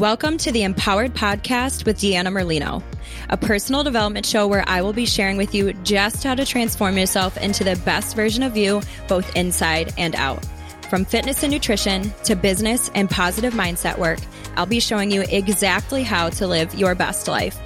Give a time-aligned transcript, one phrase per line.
[0.00, 2.82] Welcome to the Empowered Podcast with Deanna Merlino,
[3.28, 6.96] a personal development show where I will be sharing with you just how to transform
[6.96, 10.42] yourself into the best version of you, both inside and out.
[10.88, 14.20] From fitness and nutrition to business and positive mindset work,
[14.56, 17.58] I'll be showing you exactly how to live your best life.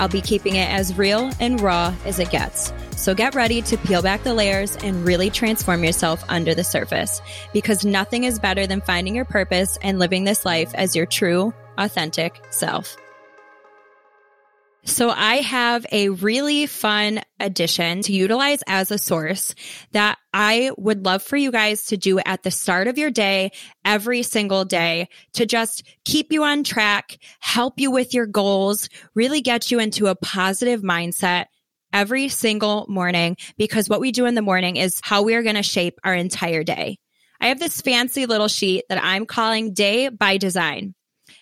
[0.00, 2.72] I'll be keeping it as real and raw as it gets.
[2.96, 7.22] So get ready to peel back the layers and really transform yourself under the surface
[7.52, 11.54] because nothing is better than finding your purpose and living this life as your true,
[11.78, 12.96] authentic self.
[14.84, 19.54] So I have a really fun addition to utilize as a source
[19.92, 23.50] that I would love for you guys to do at the start of your day,
[23.84, 29.42] every single day to just keep you on track, help you with your goals, really
[29.42, 31.46] get you into a positive mindset
[31.92, 35.56] every single morning because what we do in the morning is how we are going
[35.56, 36.98] to shape our entire day.
[37.40, 40.94] I have this fancy little sheet that I'm calling day by design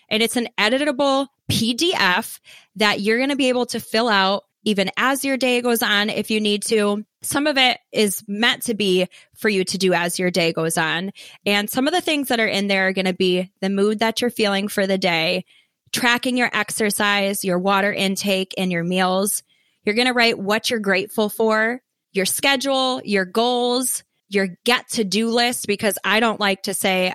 [0.09, 2.39] and it's an editable PDF
[2.75, 6.09] that you're going to be able to fill out even as your day goes on
[6.09, 7.05] if you need to.
[7.21, 10.77] Some of it is meant to be for you to do as your day goes
[10.77, 11.11] on.
[11.45, 13.99] And some of the things that are in there are going to be the mood
[13.99, 15.45] that you're feeling for the day,
[15.93, 19.41] tracking your exercise, your water intake, and your meals.
[19.83, 25.05] You're going to write what you're grateful for, your schedule, your goals, your get to
[25.05, 27.13] do list, because I don't like to say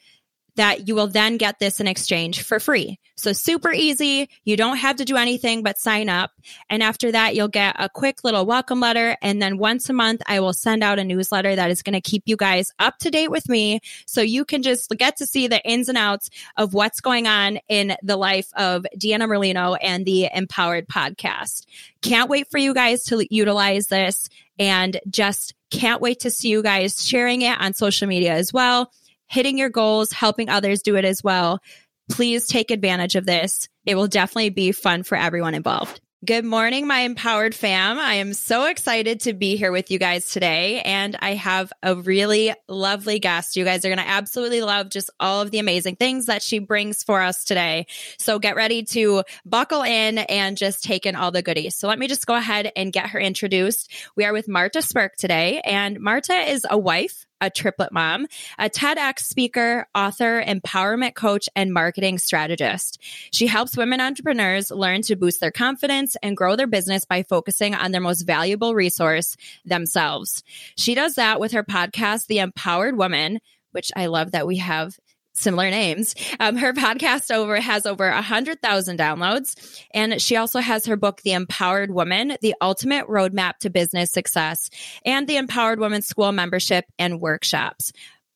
[0.56, 3.00] that you will then get this in exchange for free.
[3.20, 4.30] So super easy.
[4.46, 6.32] You don't have to do anything but sign up.
[6.70, 9.18] And after that, you'll get a quick little welcome letter.
[9.22, 12.02] And then once a month, I will send out a newsletter that is going to
[12.02, 13.82] keep you guys up to date with me.
[14.06, 17.60] So you can just get to see the ins and outs of what's going on
[17.68, 21.66] in the life of Deanna Merlino and the Empowered podcast.
[22.02, 26.64] Can't wait for you guys to utilize this and just can't wait to see you
[26.64, 28.92] guys sharing it on social media as well
[29.30, 31.62] hitting your goals, helping others do it as well.
[32.10, 33.68] Please take advantage of this.
[33.86, 36.02] It will definitely be fun for everyone involved.
[36.26, 37.98] Good morning, my empowered fam.
[37.98, 40.82] I am so excited to be here with you guys today.
[40.82, 43.56] And I have a really lovely guest.
[43.56, 46.60] You guys are going to absolutely love just all of the amazing things that she
[46.60, 47.88] brings for us today.
[48.18, 51.78] So get ready to buckle in and just take in all the goodies.
[51.78, 53.90] So let me just go ahead and get her introduced.
[54.18, 55.62] We are with Marta Spirk today.
[55.64, 58.28] And Marta is a wife, a triplet mom,
[58.58, 63.02] a TEDx speaker, author, empowerment coach, and marketing strategist.
[63.32, 67.76] She helps women entrepreneurs learn to boost their confidence and grow their business by focusing
[67.76, 70.44] on their most valuable resource, themselves.
[70.76, 73.40] She does that with her podcast, The Empowered Woman,
[73.72, 74.98] which I love that we have
[75.40, 76.16] similar names.
[76.40, 79.56] Um, her podcast over has over a hundred thousand downloads,
[79.94, 84.70] and she also has her book, The Empowered Woman: The Ultimate Roadmap to Business Success,
[85.06, 87.92] and the Empowered Woman School membership and workshops.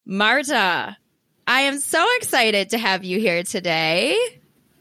[0.06, 0.97] Marta,
[1.47, 4.18] I am so excited to have you here today.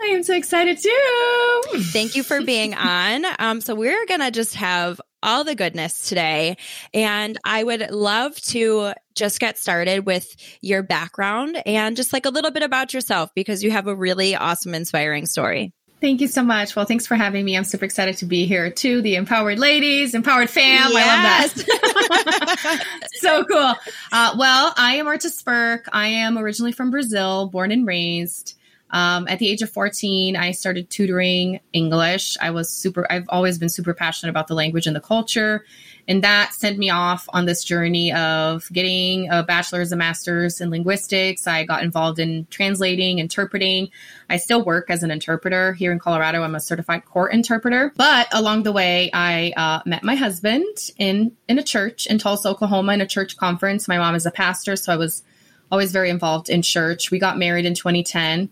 [0.00, 1.62] I am so excited too.
[1.93, 3.25] Thank you for being on.
[3.39, 6.56] Um, so we're gonna just have all the goodness today.
[6.93, 12.31] And I would love to just get started with your background and just like a
[12.31, 15.72] little bit about yourself because you have a really awesome, inspiring story.
[16.03, 16.75] Thank you so much.
[16.75, 17.56] Well, thanks for having me.
[17.56, 19.03] I'm super excited to be here too.
[19.03, 20.91] The empowered ladies, empowered fam.
[20.91, 21.54] Yes.
[21.56, 22.84] I love that.
[23.12, 23.75] so cool.
[24.10, 25.89] Uh, well, I am Marta Spirk.
[25.93, 28.59] I am originally from Brazil, born and raised.
[28.92, 32.36] Um, at the age of 14, I started tutoring English.
[32.41, 35.64] I was super, I've always been super passionate about the language and the culture.
[36.08, 40.69] And that sent me off on this journey of getting a bachelor's and master's in
[40.69, 41.47] linguistics.
[41.47, 43.88] I got involved in translating, interpreting.
[44.28, 46.42] I still work as an interpreter here in Colorado.
[46.42, 47.92] I'm a certified court interpreter.
[47.97, 52.48] But along the way, I uh, met my husband in, in a church in Tulsa,
[52.48, 53.86] Oklahoma, in a church conference.
[53.86, 55.22] My mom is a pastor, so I was
[55.71, 57.10] always very involved in church.
[57.10, 58.50] We got married in 2010.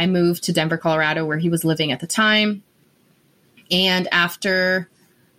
[0.00, 2.62] I moved to Denver, Colorado, where he was living at the time.
[3.70, 4.88] And after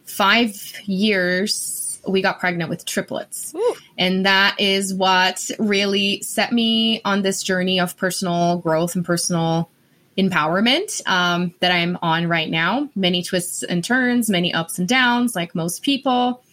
[0.05, 0.55] five
[0.85, 3.55] years, we got pregnant with triplets.
[3.55, 3.75] Ooh.
[3.97, 9.71] And that is what really set me on this journey of personal growth and personal
[10.15, 12.87] empowerment um, that I'm on right now.
[12.95, 16.43] Many twists and turns, many ups and downs, like most people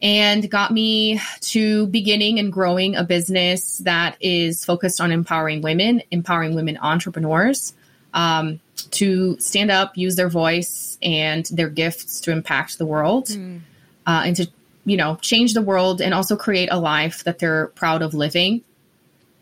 [0.00, 6.02] and got me to beginning and growing a business that is focused on empowering women,
[6.10, 7.74] empowering women entrepreneurs.
[8.14, 8.60] um,
[8.90, 13.60] to stand up, use their voice and their gifts to impact the world mm.
[14.06, 14.48] uh, and to,
[14.84, 18.62] you know, change the world and also create a life that they're proud of living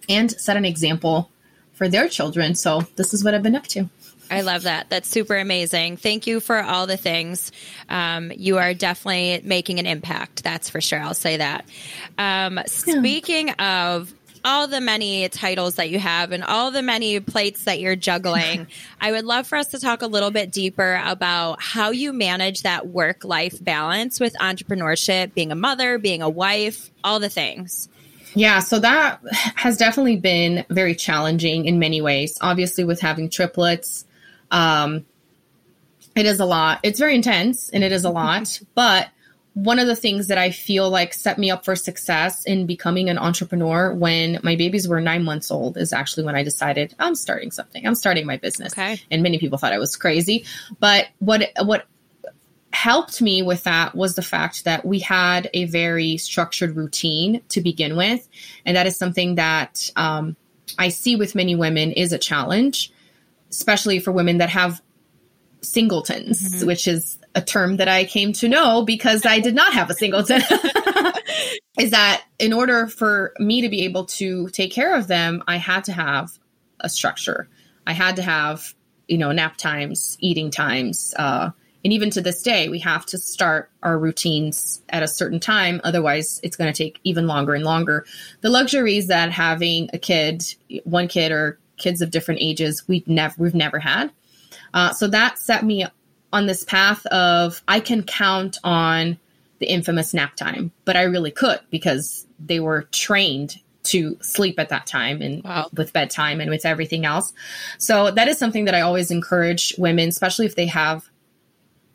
[0.08, 1.30] and set an example
[1.74, 2.54] for their children.
[2.54, 3.88] So this is what I've been up to.
[4.30, 4.90] I love that.
[4.90, 5.96] That's super amazing.
[5.98, 7.52] Thank you for all the things.
[7.88, 10.42] Um, you are definitely making an impact.
[10.42, 11.00] That's for sure.
[11.00, 11.66] I'll say that.
[12.18, 14.12] Um, speaking of
[14.44, 18.66] all the many titles that you have and all the many plates that you're juggling,
[19.00, 22.62] I would love for us to talk a little bit deeper about how you manage
[22.62, 27.88] that work life balance with entrepreneurship, being a mother, being a wife, all the things.
[28.34, 29.20] Yeah, so that
[29.54, 32.36] has definitely been very challenging in many ways.
[32.40, 34.04] Obviously, with having triplets,
[34.50, 35.04] um,
[36.14, 36.80] it is a lot.
[36.82, 38.60] It's very intense and it is a lot.
[38.74, 39.08] But
[39.54, 43.08] one of the things that I feel like set me up for success in becoming
[43.08, 47.14] an entrepreneur when my babies were nine months old is actually when I decided I'm
[47.14, 47.86] starting something.
[47.86, 48.74] I'm starting my business.
[48.74, 49.00] Okay.
[49.10, 50.44] And many people thought I was crazy.
[50.78, 51.86] But what what
[52.70, 57.62] helped me with that was the fact that we had a very structured routine to
[57.62, 58.28] begin with.
[58.66, 60.36] And that is something that um,
[60.78, 62.92] I see with many women is a challenge
[63.56, 64.82] especially for women that have
[65.62, 66.66] singletons, mm-hmm.
[66.66, 69.94] which is a term that I came to know because I did not have a
[69.94, 70.42] singleton.
[71.78, 75.56] is that in order for me to be able to take care of them, I
[75.56, 76.30] had to have
[76.80, 77.48] a structure.
[77.86, 78.74] I had to have,
[79.08, 81.50] you know, nap times, eating times, uh,
[81.86, 85.80] and even to this day, we have to start our routines at a certain time.
[85.84, 88.04] Otherwise, it's going to take even longer and longer.
[88.40, 90.42] The luxuries that having a kid,
[90.82, 94.10] one kid or kids of different ages we never we've never had.
[94.74, 95.86] Uh, so that set me
[96.32, 99.18] on this path of I can count on
[99.58, 104.68] the infamous nap time, but I really could because they were trained to sleep at
[104.68, 105.68] that time and wow.
[105.72, 107.32] with bedtime and with everything else.
[107.78, 111.08] So that is something that I always encourage women, especially if they have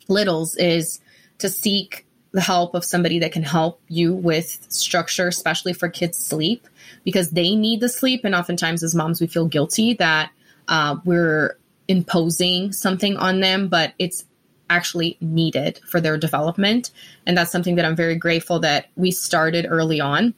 [0.07, 0.99] littles, is
[1.39, 6.17] to seek the help of somebody that can help you with structure, especially for kids'
[6.17, 6.67] sleep,
[7.03, 8.23] because they need the sleep.
[8.23, 10.31] And oftentimes, as moms, we feel guilty that
[10.67, 11.57] uh, we're
[11.87, 14.23] imposing something on them, but it's
[14.69, 16.91] actually needed for their development.
[17.25, 20.33] And that's something that I'm very grateful that we started early on.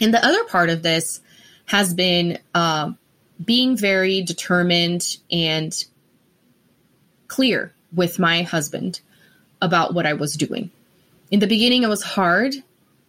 [0.00, 1.20] And the other part of this
[1.66, 2.92] has been uh,
[3.44, 5.84] being very determined and
[7.26, 9.00] clear with my husband
[9.60, 10.70] about what I was doing
[11.30, 12.54] in the beginning, it was hard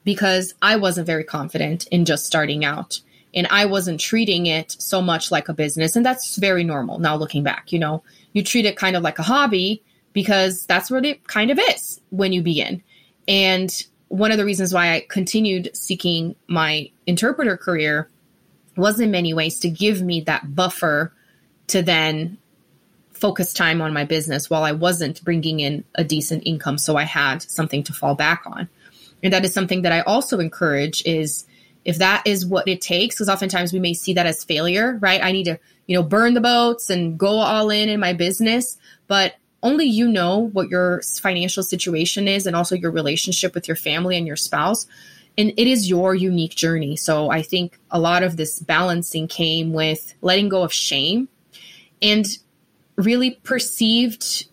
[0.03, 2.99] because I wasn't very confident in just starting out.
[3.33, 5.95] And I wasn't treating it so much like a business.
[5.95, 7.71] And that's very normal now looking back.
[7.71, 9.83] You know, you treat it kind of like a hobby
[10.13, 12.81] because that's what it kind of is when you begin.
[13.27, 13.71] And
[14.07, 18.09] one of the reasons why I continued seeking my interpreter career
[18.75, 21.13] was in many ways to give me that buffer
[21.67, 22.39] to then
[23.19, 26.77] focus time on my business while I wasn't bringing in a decent income.
[26.77, 28.69] So I had something to fall back on.
[29.21, 31.45] And that is something that I also encourage is
[31.85, 35.23] if that is what it takes, because oftentimes we may see that as failure, right?
[35.23, 38.77] I need to, you know, burn the boats and go all in in my business,
[39.07, 43.75] but only you know what your financial situation is and also your relationship with your
[43.75, 44.87] family and your spouse.
[45.37, 46.95] And it is your unique journey.
[46.95, 51.29] So I think a lot of this balancing came with letting go of shame
[52.01, 52.25] and
[52.99, 54.45] really perceived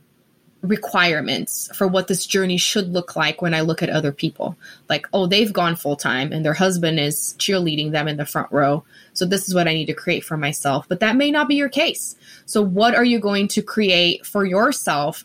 [0.62, 4.56] requirements for what this journey should look like when I look at other people.
[4.88, 8.50] Like, oh, they've gone full time and their husband is cheerleading them in the front
[8.50, 8.85] row.
[9.12, 10.87] So this is what I need to create for myself.
[10.88, 12.16] But that may not be your case.
[12.47, 15.25] So what are you going to create for yourself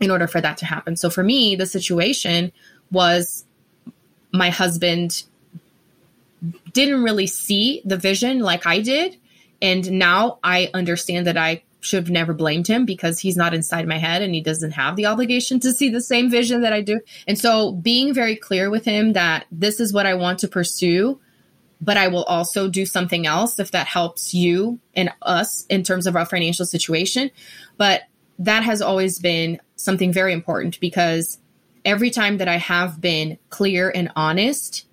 [0.00, 0.96] in order for that to happen?
[0.96, 2.52] So for me, the situation
[2.90, 3.44] was
[4.32, 5.24] my husband
[6.72, 9.16] didn't really see the vision like I did.
[9.62, 13.86] And now I understand that I should have never blamed him because he's not inside
[13.86, 16.80] my head and he doesn't have the obligation to see the same vision that I
[16.80, 17.00] do.
[17.26, 21.20] And so being very clear with him that this is what I want to pursue,
[21.80, 26.06] but I will also do something else if that helps you and us in terms
[26.06, 27.30] of our financial situation.
[27.76, 28.02] But
[28.38, 31.38] that has always been something very important because
[31.84, 34.86] every time that I have been clear and honest,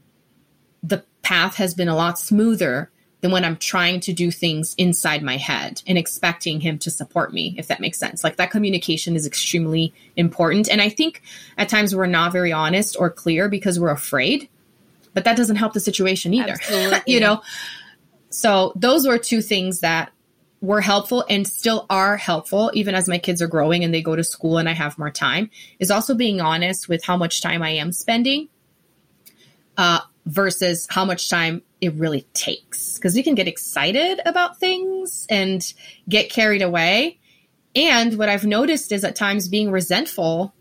[0.83, 2.91] the path has been a lot smoother
[3.23, 7.33] than when I'm trying to do things inside my head and expecting him to support
[7.33, 8.21] me, if that makes sense.
[8.21, 10.69] Like that communication is extremely important.
[10.69, 11.21] And I think
[11.57, 14.49] at times we're not very honest or clear because we're afraid,
[15.13, 16.57] but that doesn't help the situation either.
[17.07, 17.41] you know?
[18.29, 20.11] So those were two things that
[20.59, 24.17] were helpful and still are helpful even as my kids are growing and they go
[24.17, 25.49] to school and I have more time
[25.79, 28.49] is also being honest with how much time I am spending
[29.77, 32.95] uh, versus how much time it really takes.
[32.95, 35.73] Because we can get excited about things and
[36.07, 37.19] get carried away.
[37.75, 40.53] And what I've noticed is at times being resentful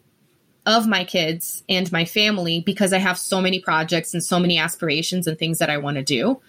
[0.65, 4.59] of my kids and my family because I have so many projects and so many
[4.59, 6.41] aspirations and things that I want to do.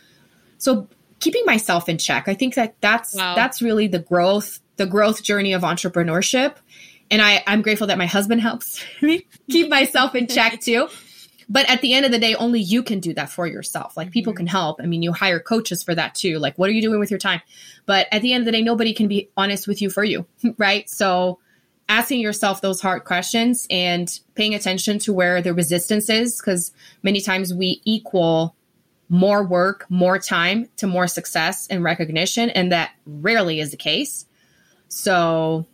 [0.58, 0.88] So
[1.20, 3.36] keeping myself in check, I think that that's wow.
[3.36, 6.56] that's really the growth the growth journey of entrepreneurship.
[7.12, 10.90] And I, I'm grateful that my husband helps me keep myself in check too.
[11.50, 13.98] But at the end of the day, only you can do that for yourself.
[13.98, 14.38] Like people mm-hmm.
[14.38, 14.80] can help.
[14.82, 16.40] I mean, you hire coaches for that too.
[16.40, 17.42] Like, what are you doing with your time?
[17.86, 20.26] But at the end of the day, nobody can be honest with you for you,
[20.58, 20.90] right?
[20.90, 21.40] So
[21.90, 26.72] asking yourself those hard questions and paying attention to where the resistance is, because
[27.02, 28.56] many times we equal
[29.10, 32.50] more work, more time to more success and recognition.
[32.50, 34.26] And that rarely is the case.
[34.88, 35.68] So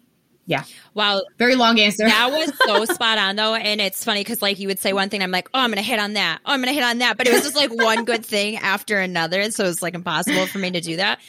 [0.50, 0.64] yeah.
[1.00, 1.22] Wow.
[1.38, 2.04] Very long answer.
[2.04, 3.56] That was so spot on though.
[3.56, 5.82] And it's funny because like you would say one thing, I'm like, oh, I'm gonna
[5.82, 6.40] hit on that.
[6.46, 7.18] Oh, I'm gonna hit on that.
[7.18, 9.50] But it was just like one good thing after another.
[9.52, 11.20] So it was like impossible for me to do that.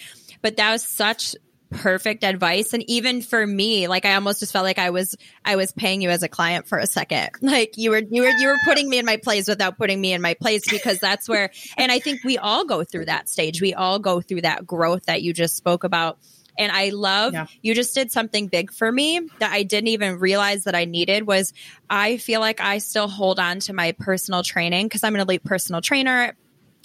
[0.43, 1.37] But that was such
[1.71, 5.55] perfect advice and even for me like i almost just felt like i was i
[5.55, 8.49] was paying you as a client for a second like you were you were you
[8.49, 11.53] were putting me in my place without putting me in my place because that's where
[11.77, 15.05] and i think we all go through that stage we all go through that growth
[15.07, 16.19] that you just spoke about
[16.59, 17.47] and I love yeah.
[17.63, 21.27] you just did something big for me that I didn't even realize that I needed
[21.27, 21.53] was
[21.89, 25.45] I feel like I still hold on to my personal training because I'm an elite
[25.45, 26.37] personal trainer.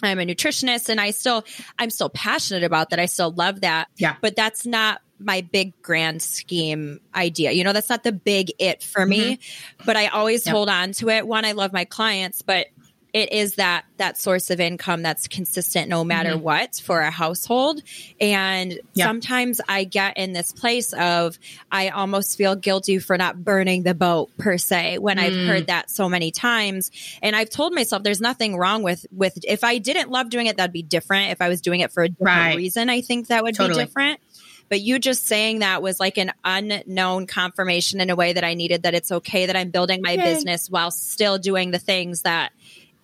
[0.04, 1.46] I'm a nutritionist and I still
[1.80, 3.00] I'm still passionate about that.
[3.00, 3.88] I still love that.
[3.98, 4.16] Yeah.
[4.22, 7.52] But that's not my big grand scheme idea.
[7.52, 9.10] You know, that's not the big it for mm-hmm.
[9.10, 9.40] me.
[9.86, 11.26] But I always hold on to it.
[11.26, 12.68] One, I love my clients, but
[13.16, 16.44] it is that that source of income that's consistent no matter mm-hmm.
[16.44, 17.82] what for a household
[18.20, 19.06] and yeah.
[19.06, 21.40] sometimes i get in this place of
[21.72, 25.22] i almost feel guilty for not burning the boat per se when mm.
[25.22, 26.92] i've heard that so many times
[27.22, 30.58] and i've told myself there's nothing wrong with with if i didn't love doing it
[30.58, 32.58] that'd be different if i was doing it for a different right.
[32.58, 33.80] reason i think that would totally.
[33.80, 34.20] be different
[34.68, 38.56] but you just saying that was like an unknown confirmation in a way that I
[38.56, 40.24] needed that it's okay that I'm building my Yay.
[40.24, 42.52] business while still doing the things that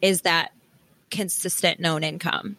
[0.01, 0.51] is that
[1.09, 2.57] consistent known income.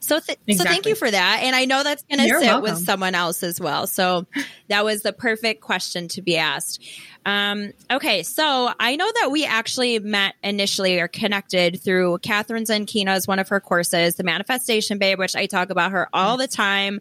[0.00, 0.54] So, th- exactly.
[0.54, 1.40] so thank you for that.
[1.42, 2.62] And I know that's going to sit welcome.
[2.62, 3.86] with someone else as well.
[3.86, 4.26] So
[4.68, 6.82] that was the perfect question to be asked.
[7.26, 8.22] Um, okay.
[8.22, 13.48] So I know that we actually met initially or connected through Kathrin Zenkina's one of
[13.48, 17.00] her courses, the Manifestation Babe, which I talk about her all the time.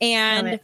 [0.00, 0.58] And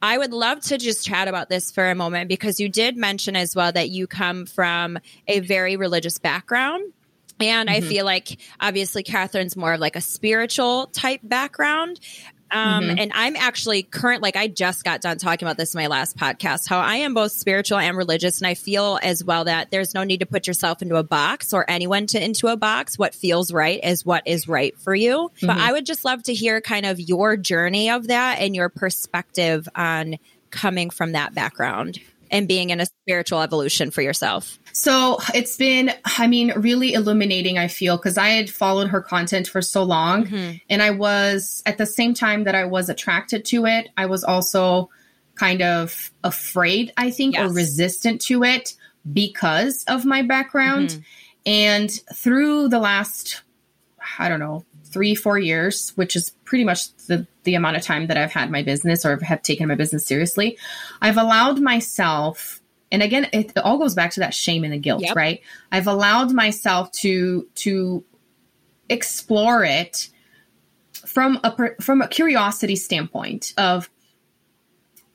[0.00, 3.36] I would love to just chat about this for a moment because you did mention
[3.36, 6.92] as well that you come from a very religious background.
[7.40, 7.84] And mm-hmm.
[7.84, 12.00] I feel like obviously Kathrin's more of like a spiritual type background.
[12.50, 12.98] Um, mm-hmm.
[12.98, 16.16] and I'm actually current, like I just got done talking about this in my last
[16.16, 18.40] podcast, how I am both spiritual and religious.
[18.40, 21.52] And I feel as well that there's no need to put yourself into a box
[21.52, 22.98] or anyone to into a box.
[22.98, 25.30] What feels right is what is right for you.
[25.36, 25.46] Mm-hmm.
[25.46, 28.70] But I would just love to hear kind of your journey of that and your
[28.70, 30.16] perspective on
[30.50, 34.58] coming from that background and being in a spiritual evolution for yourself?
[34.72, 39.48] So it's been, I mean, really illuminating, I feel, because I had followed her content
[39.48, 40.26] for so long.
[40.26, 40.56] Mm-hmm.
[40.70, 44.22] And I was, at the same time that I was attracted to it, I was
[44.24, 44.90] also
[45.34, 47.50] kind of afraid, I think, yes.
[47.50, 48.74] or resistant to it
[49.12, 50.90] because of my background.
[50.90, 51.00] Mm-hmm.
[51.46, 53.42] And through the last,
[54.18, 58.06] I don't know, three, four years, which is pretty much the, the amount of time
[58.06, 60.58] that I've had my business or have taken my business seriously,
[61.00, 65.02] I've allowed myself, and again, it, all goes back to that shame and the guilt,
[65.02, 65.16] yep.
[65.16, 65.40] right?
[65.70, 68.04] I've allowed myself to to
[68.88, 70.08] explore it
[70.92, 73.90] from a from a curiosity standpoint of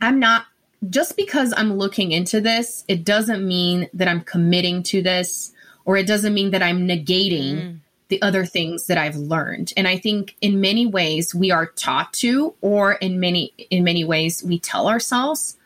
[0.01, 0.45] I'm not
[0.89, 5.53] just because I'm looking into this, it doesn't mean that I'm committing to this
[5.85, 7.79] or it doesn't mean that I'm negating mm
[8.13, 9.73] the other things that I've learned.
[9.75, 14.03] And I think in many ways we are taught to, or in many in many
[14.03, 15.57] ways we tell ourselves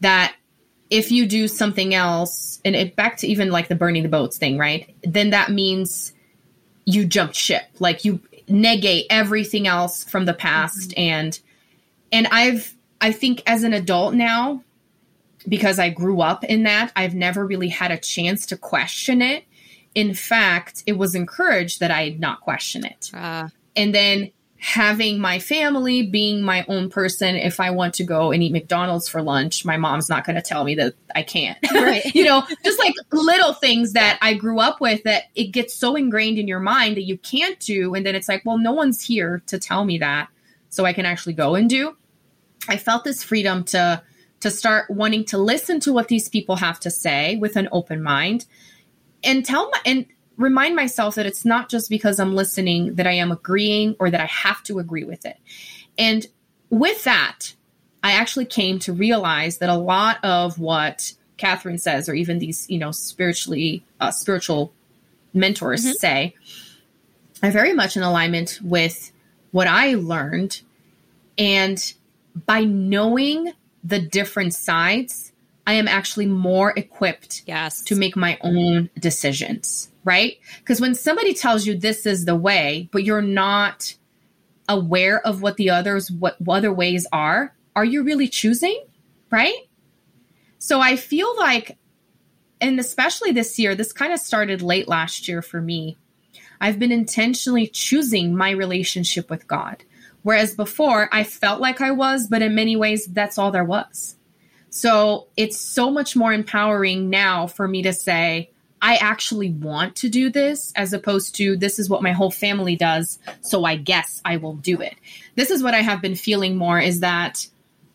[0.00, 0.34] that
[0.90, 4.36] if you do something else, and it back to even like the burning the boats
[4.36, 4.94] thing, right?
[5.02, 6.12] Then that means
[6.84, 7.62] you jumped ship.
[7.78, 10.90] Like you negate everything else from the past.
[10.90, 11.00] Mm-hmm.
[11.00, 11.40] And
[12.12, 14.62] and I've I think as an adult now,
[15.48, 19.44] because I grew up in that, I've never really had a chance to question it
[19.94, 23.10] in fact, it was encouraged that I not question it.
[23.14, 23.48] Uh.
[23.76, 24.30] And then
[24.64, 29.06] having my family being my own person if i want to go and eat mcdonald's
[29.06, 32.42] for lunch my mom's not going to tell me that i can't right you know
[32.64, 36.48] just like little things that i grew up with that it gets so ingrained in
[36.48, 39.58] your mind that you can't do and then it's like well no one's here to
[39.58, 40.30] tell me that
[40.70, 41.94] so i can actually go and do
[42.66, 44.02] i felt this freedom to
[44.40, 48.02] to start wanting to listen to what these people have to say with an open
[48.02, 48.46] mind
[49.24, 53.12] and tell my and remind myself that it's not just because I'm listening that I
[53.12, 55.38] am agreeing or that I have to agree with it.
[55.96, 56.26] And
[56.70, 57.54] with that,
[58.02, 62.68] I actually came to realize that a lot of what Kathrin says, or even these,
[62.68, 64.72] you know, spiritually uh, spiritual
[65.32, 65.92] mentors mm-hmm.
[65.92, 66.34] say,
[67.42, 69.12] are very much in alignment with
[69.52, 70.62] what I learned.
[71.38, 71.92] And
[72.46, 73.52] by knowing
[73.82, 75.32] the different sides,
[75.66, 77.82] I am actually more equipped yes.
[77.84, 80.38] to make my own decisions, right?
[80.58, 83.94] Because when somebody tells you this is the way, but you're not
[84.68, 88.84] aware of what the others what other ways are, are you really choosing,
[89.30, 89.56] right?
[90.58, 91.78] So I feel like
[92.60, 95.98] and especially this year, this kind of started late last year for me.
[96.60, 99.84] I've been intentionally choosing my relationship with God.
[100.22, 104.16] Whereas before, I felt like I was, but in many ways, that's all there was.
[104.74, 108.50] So it's so much more empowering now for me to say,
[108.82, 112.74] I actually want to do this as opposed to this is what my whole family
[112.74, 113.20] does.
[113.40, 114.96] So I guess I will do it.
[115.36, 117.46] This is what I have been feeling more is that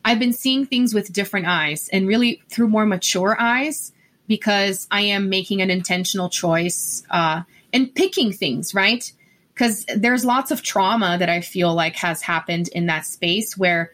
[0.05, 3.91] I've been seeing things with different eyes and really through more mature eyes
[4.29, 7.41] because I am making an intentional choice uh,
[7.74, 9.12] and picking things, right?
[9.53, 13.91] Because there's lots of trauma that I feel like has happened in that space where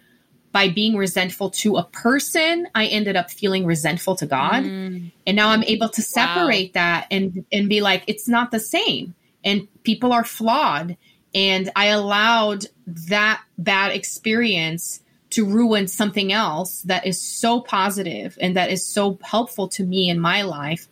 [0.56, 4.64] by being resentful to a person, I ended up feeling resentful to God.
[4.64, 5.12] Mm.
[5.28, 6.82] And now I'm able to separate wow.
[6.82, 9.16] that and and be like, it's not the same.
[9.44, 10.96] And people are flawed.
[11.34, 18.56] And I allowed that bad experience to ruin something else that is so positive and
[18.56, 20.88] that is so helpful to me in my life.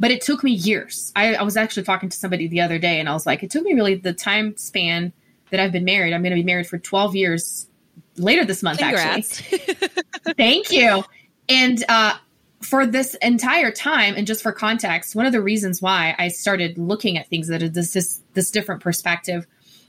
[0.00, 1.12] But it took me years.
[1.14, 3.52] I, I was actually talking to somebody the other day and I was like, it
[3.52, 5.12] took me really the time span
[5.50, 6.12] that I've been married.
[6.12, 7.68] I'm going to be married for 12 years
[8.16, 9.40] later this month, Congrats.
[9.40, 9.88] actually.
[10.36, 11.04] Thank you.
[11.48, 12.16] And uh,
[12.60, 16.78] for this entire time, and just for context, one of the reasons why I started
[16.78, 19.46] looking at things that this this, this different perspective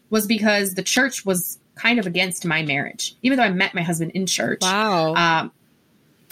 [0.10, 3.82] was because the church was kind of against my marriage, even though I met my
[3.82, 4.60] husband in church.
[4.62, 5.16] Wow.
[5.16, 5.52] Um,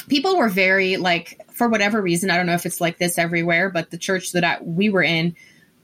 [0.07, 3.69] people were very like, for whatever reason, I don't know if it's like this everywhere,
[3.69, 5.35] but the church that I, we were in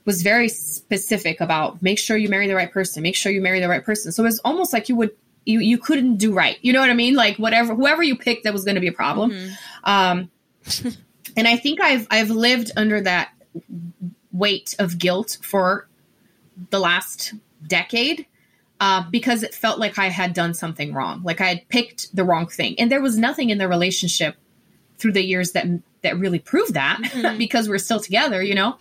[0.04, 3.60] was very specific about make sure you marry the right person, make sure you marry
[3.60, 4.12] the right person.
[4.12, 5.10] So it was almost like you would
[5.46, 6.58] you you couldn't do right.
[6.60, 7.14] You know what I mean?
[7.14, 9.30] Like whatever whoever you picked that was going to be a problem.
[9.30, 9.52] Mm-hmm.
[9.84, 10.30] Um,
[11.36, 13.30] and I think I've I've lived under that
[14.32, 15.88] weight of guilt for
[16.70, 17.32] the last
[17.66, 18.26] decade
[18.80, 22.24] uh, because it felt like I had done something wrong, like I had picked the
[22.24, 24.36] wrong thing, and there was nothing in the relationship
[24.98, 25.66] through the years that
[26.02, 27.38] that really proved that mm-hmm.
[27.38, 28.42] because we're still together.
[28.42, 28.76] You know,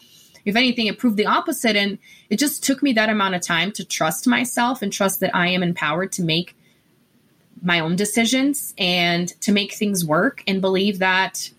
[0.46, 1.98] if anything, it proved the opposite, and
[2.30, 5.48] it just took me that amount of time to trust myself and trust that I
[5.48, 6.56] am empowered to make
[7.62, 11.50] my own decisions and to make things work and believe that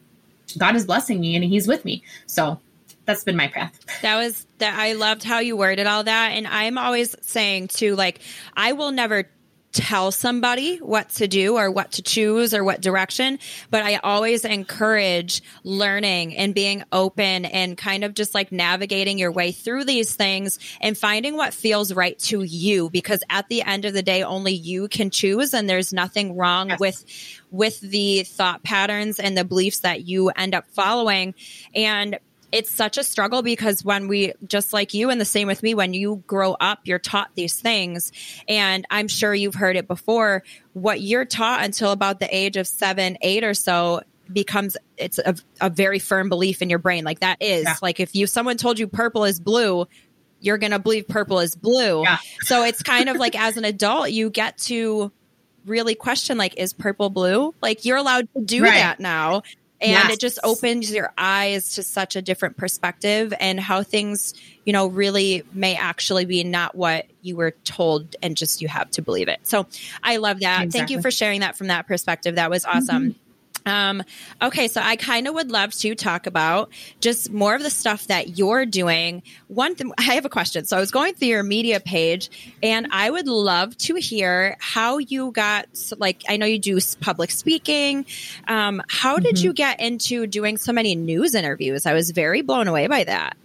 [0.57, 2.03] God is blessing me and He's with me.
[2.27, 2.61] So
[3.05, 3.79] that's been my path.
[4.03, 6.33] That was that I loved how you worded all that.
[6.33, 8.20] And I'm always saying too, like,
[8.57, 9.29] I will never
[9.77, 13.39] tell somebody what to do or what to choose or what direction,
[13.71, 19.31] but I always encourage learning and being open and kind of just like navigating your
[19.31, 23.85] way through these things and finding what feels right to you because at the end
[23.85, 26.81] of the day only you can choose and there's nothing wrong yes.
[26.81, 27.05] with
[27.51, 31.35] with the thought patterns and the beliefs that you end up following
[31.75, 32.19] and
[32.52, 35.74] it's such a struggle because when we just like you and the same with me
[35.74, 38.12] when you grow up you're taught these things
[38.48, 42.66] and i'm sure you've heard it before what you're taught until about the age of
[42.66, 44.00] seven eight or so
[44.32, 47.74] becomes it's a, a very firm belief in your brain like that is yeah.
[47.82, 49.87] like if you someone told you purple is blue
[50.40, 52.18] you're gonna believe purple is blue yeah.
[52.40, 55.11] so it's kind of like as an adult you get to
[55.64, 58.74] really question like is purple blue like you're allowed to do right.
[58.74, 59.42] that now
[59.81, 60.12] and yes.
[60.12, 64.35] it just opens your eyes to such a different perspective and how things
[64.65, 68.91] you know really may actually be not what you were told and just you have
[68.91, 69.67] to believe it so
[70.03, 70.79] i love that exactly.
[70.79, 73.26] thank you for sharing that from that perspective that was awesome mm-hmm.
[73.66, 74.02] Um,
[74.40, 78.07] okay, so I kind of would love to talk about just more of the stuff
[78.07, 79.22] that you're doing.
[79.48, 80.64] One thing, I have a question.
[80.64, 82.31] So I was going through your media page,
[82.62, 85.66] and I would love to hear how you got.
[85.98, 88.07] Like, I know you do public speaking.
[88.46, 89.44] Um, how did mm-hmm.
[89.44, 91.87] you get into doing so many news interviews?
[91.87, 93.37] I was very blown away by that.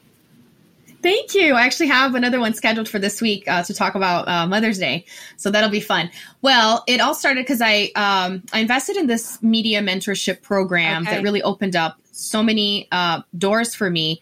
[1.01, 1.55] Thank you.
[1.55, 4.77] I actually have another one scheduled for this week uh, to talk about uh, Mother's
[4.77, 6.11] Day, so that'll be fun.
[6.41, 11.15] Well, it all started because I um, I invested in this media mentorship program okay.
[11.15, 14.21] that really opened up so many uh, doors for me.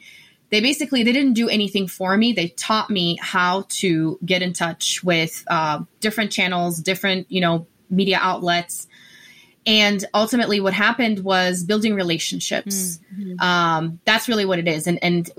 [0.52, 2.32] They basically they didn't do anything for me.
[2.34, 7.68] They taught me how to get in touch with uh, different channels, different you know
[7.90, 8.88] media outlets,
[9.66, 13.00] and ultimately what happened was building relationships.
[13.14, 13.40] Mm-hmm.
[13.42, 15.30] Um, that's really what it is, and and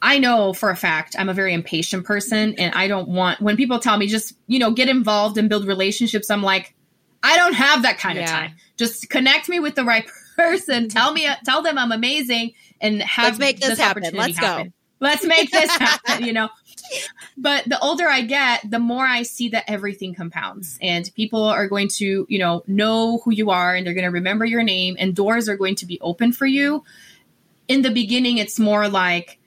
[0.00, 3.56] I know for a fact I'm a very impatient person and I don't want when
[3.56, 6.74] people tell me just, you know, get involved and build relationships, I'm like,
[7.22, 8.24] I don't have that kind yeah.
[8.24, 8.56] of time.
[8.76, 10.88] Just connect me with the right person.
[10.88, 14.04] Tell me tell them I'm amazing and have Let's make this, this happen.
[14.14, 14.66] Let's happen.
[14.68, 14.72] go.
[15.00, 16.48] Let's make this happen, you know.
[17.36, 21.68] But the older I get, the more I see that everything compounds and people are
[21.68, 24.96] going to, you know, know who you are and they're going to remember your name
[24.98, 26.82] and doors are going to be open for you.
[27.68, 29.37] In the beginning, it's more like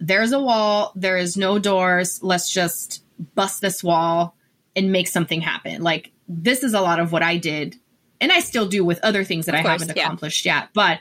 [0.00, 4.34] there's a wall, there is no doors, let's just bust this wall
[4.74, 5.82] and make something happen.
[5.82, 7.76] Like this is a lot of what I did
[8.20, 10.60] and I still do with other things that of I course, haven't accomplished yeah.
[10.60, 10.68] yet.
[10.74, 11.00] But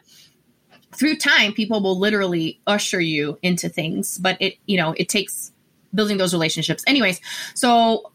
[0.95, 5.51] through time, people will literally usher you into things, but it, you know, it takes
[5.93, 6.83] building those relationships.
[6.87, 7.19] Anyways,
[7.53, 8.11] so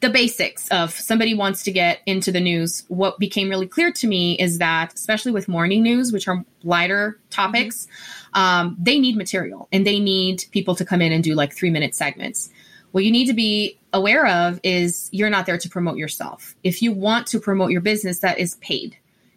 [0.00, 4.06] the basics of somebody wants to get into the news, what became really clear to
[4.06, 8.25] me is that, especially with morning news, which are lighter topics, mm-hmm.
[8.36, 11.70] Um, they need material and they need people to come in and do like three
[11.70, 12.50] minute segments.
[12.92, 16.54] What you need to be aware of is you're not there to promote yourself.
[16.62, 18.96] If you want to promote your business, that is paid.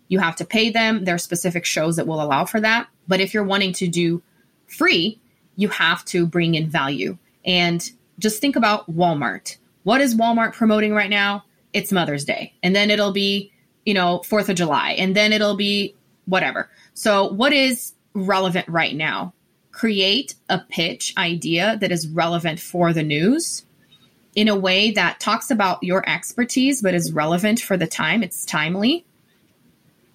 [0.09, 1.05] You have to pay them.
[1.05, 2.87] There are specific shows that will allow for that.
[3.07, 4.21] But if you're wanting to do
[4.67, 5.19] free,
[5.55, 7.17] you have to bring in value.
[7.45, 9.57] And just think about Walmart.
[9.83, 11.45] What is Walmart promoting right now?
[11.71, 12.53] It's Mother's Day.
[12.63, 13.51] And then it'll be,
[13.85, 14.91] you know, 4th of July.
[14.91, 16.69] And then it'll be whatever.
[16.93, 17.93] So, what is
[18.27, 19.33] relevant right now?
[19.71, 23.65] Create a pitch idea that is relevant for the news
[24.35, 28.23] in a way that talks about your expertise but is relevant for the time.
[28.23, 29.05] It's timely.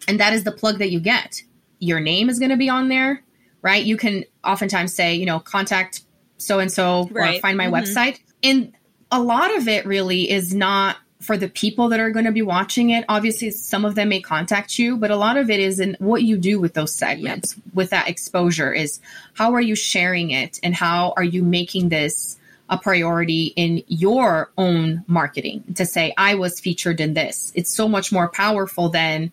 [0.07, 1.43] And that is the plug that you get.
[1.79, 3.23] Your name is going to be on there,
[3.63, 3.85] right?
[3.85, 6.03] You can oftentimes say, you know, contact
[6.39, 7.75] so and so or find my mm-hmm.
[7.75, 8.21] website.
[8.43, 8.73] And
[9.11, 12.43] a lot of it really is not for the people that are going to be
[12.43, 13.05] watching it.
[13.09, 16.23] Obviously, some of them may contact you, but a lot of it is in what
[16.23, 17.75] you do with those segments, yep.
[17.75, 19.01] with that exposure is
[19.33, 24.51] how are you sharing it and how are you making this a priority in your
[24.57, 27.53] own marketing to say, I was featured in this.
[27.55, 29.33] It's so much more powerful than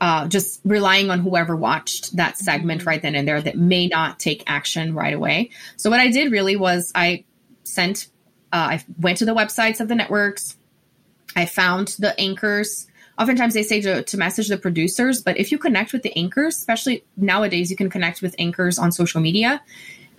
[0.00, 2.88] uh, just relying on whoever watched that segment mm-hmm.
[2.88, 5.50] right then and there that may not take action right away.
[5.76, 7.24] So what I did really was I
[7.64, 8.08] sent,
[8.56, 10.56] uh, I went to the websites of the networks.
[11.36, 12.86] I found the anchors.
[13.18, 16.56] Oftentimes they say to, to message the producers, but if you connect with the anchors,
[16.56, 19.62] especially nowadays, you can connect with anchors on social media,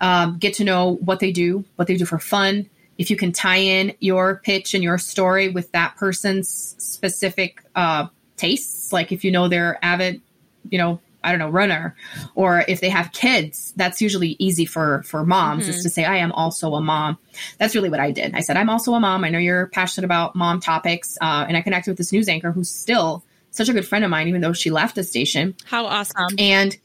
[0.02, 2.69] um, get to know what they do, what they do for fun.
[3.00, 8.06] If you can tie in your pitch and your story with that person's specific uh,
[8.36, 8.93] tastes.
[8.93, 10.21] Like if you know they're avid,
[10.69, 11.93] you know, I don't know, runner,
[12.35, 15.71] or if they have kids, that's usually easy for for moms mm-hmm.
[15.71, 17.17] is to say, I am also a mom.
[17.57, 18.33] That's really what I did.
[18.33, 19.25] I said, I'm also a mom.
[19.25, 22.53] I know you're passionate about mom topics, uh, and I connected with this news anchor
[22.53, 25.53] who's still such a good friend of mine, even though she left the station.
[25.65, 26.35] How awesome!
[26.39, 26.77] And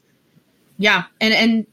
[0.77, 1.67] yeah, and and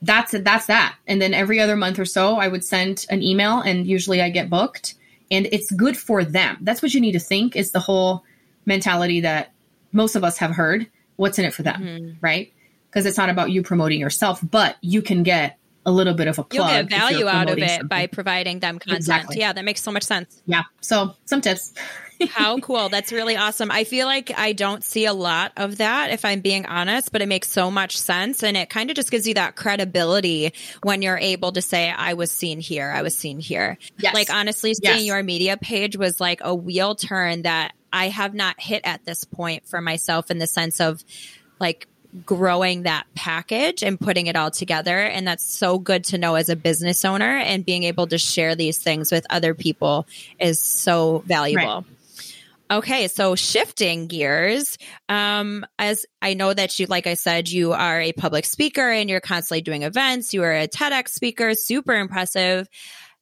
[0.00, 0.94] that's that's that.
[1.08, 4.30] And then every other month or so, I would send an email, and usually I
[4.30, 4.94] get booked,
[5.28, 6.58] and it's good for them.
[6.60, 7.56] That's what you need to think.
[7.56, 8.22] Is the whole
[8.64, 9.52] mentality that
[9.90, 10.86] most of us have heard
[11.22, 12.10] what's in it for them, mm-hmm.
[12.20, 12.52] right?
[12.90, 15.56] Because it's not about you promoting yourself, but you can get
[15.86, 16.52] a little bit of a plug.
[16.52, 17.86] You'll get value out of it something.
[17.86, 18.98] by providing them content.
[18.98, 19.38] Exactly.
[19.38, 20.42] Yeah, that makes so much sense.
[20.46, 20.64] Yeah.
[20.80, 21.74] So some tips.
[22.28, 22.88] How cool.
[22.88, 23.70] That's really awesome.
[23.70, 27.22] I feel like I don't see a lot of that if I'm being honest, but
[27.22, 28.42] it makes so much sense.
[28.42, 32.14] And it kind of just gives you that credibility when you're able to say, I
[32.14, 32.90] was seen here.
[32.90, 33.78] I was seen here.
[33.98, 34.14] Yes.
[34.14, 35.04] Like honestly, seeing yes.
[35.04, 39.24] your media page was like a wheel turn that I have not hit at this
[39.24, 41.04] point for myself in the sense of
[41.58, 41.86] like
[42.26, 44.98] growing that package and putting it all together.
[44.98, 48.54] And that's so good to know as a business owner and being able to share
[48.54, 50.06] these things with other people
[50.38, 51.66] is so valuable.
[51.66, 51.84] Right.
[52.70, 54.78] Okay, so shifting gears,
[55.10, 59.10] um, as I know that you, like I said, you are a public speaker and
[59.10, 60.32] you're constantly doing events.
[60.32, 62.66] You are a TEDx speaker, super impressive.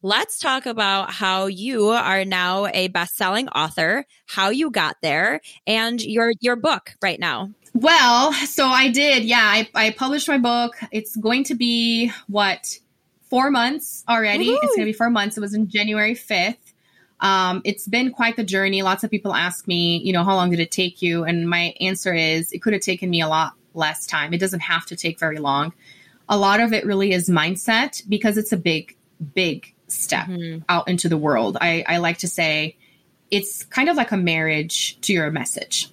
[0.03, 6.01] Let's talk about how you are now a best-selling author, how you got there, and
[6.01, 7.51] your your book right now.
[7.75, 9.25] Well, so I did.
[9.25, 10.77] Yeah, I, I published my book.
[10.91, 12.79] It's going to be what
[13.29, 14.49] four months already.
[14.49, 14.61] Woo-hoo.
[14.63, 15.37] It's going to be four months.
[15.37, 16.73] It was in January fifth.
[17.21, 18.81] Um, it's been quite the journey.
[18.81, 21.25] Lots of people ask me, you know, how long did it take you?
[21.25, 24.33] And my answer is, it could have taken me a lot less time.
[24.33, 25.75] It doesn't have to take very long.
[26.27, 28.97] A lot of it really is mindset because it's a big,
[29.35, 30.63] big step mm-hmm.
[30.69, 31.57] out into the world.
[31.61, 32.77] I, I like to say
[33.31, 35.89] it's kind of like a marriage to your message.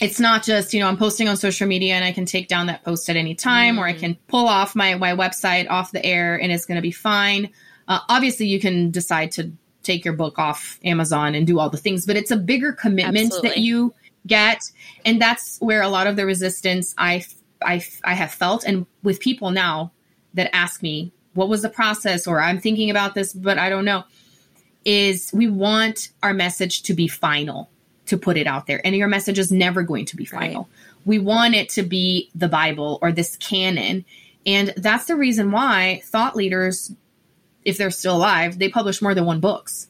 [0.00, 2.66] It's not just, you know, I'm posting on social media and I can take down
[2.66, 3.82] that post at any time, mm-hmm.
[3.82, 4.00] or I mm-hmm.
[4.00, 7.50] can pull off my, my website off the air and it's going to be fine.
[7.88, 11.76] Uh, obviously, you can decide to take your book off Amazon and do all the
[11.76, 13.48] things, but it's a bigger commitment Absolutely.
[13.48, 13.94] that you
[14.26, 14.62] get.
[15.04, 17.24] And that's where a lot of the resistance I,
[17.60, 18.64] I, I have felt.
[18.64, 19.92] And with people now,
[20.34, 22.26] that ask me, what was the process?
[22.26, 24.04] Or I'm thinking about this, but I don't know.
[24.84, 27.70] Is we want our message to be final,
[28.06, 28.80] to put it out there.
[28.84, 30.62] And your message is never going to be final.
[30.62, 30.70] Right.
[31.04, 34.04] We want it to be the Bible or this canon.
[34.44, 36.92] And that's the reason why thought leaders,
[37.64, 39.88] if they're still alive, they publish more than one books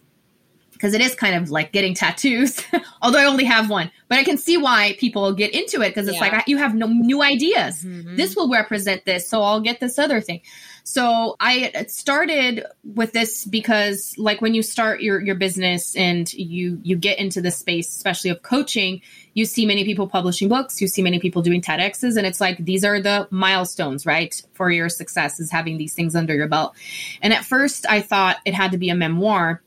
[0.82, 2.60] because it is kind of like getting tattoos,
[3.02, 3.88] although I only have one.
[4.08, 6.36] But I can see why people get into it because it's yeah.
[6.36, 7.84] like you have no new ideas.
[7.84, 8.16] Mm-hmm.
[8.16, 10.40] This will represent this, so I'll get this other thing.
[10.84, 16.80] So I started with this because like when you start your your business and you
[16.82, 19.00] you get into the space especially of coaching,
[19.34, 22.64] you see many people publishing books, you see many people doing TEDx's and it's like
[22.64, 24.40] these are the milestones, right?
[24.54, 26.74] For your success is having these things under your belt.
[27.22, 29.62] And at first I thought it had to be a memoir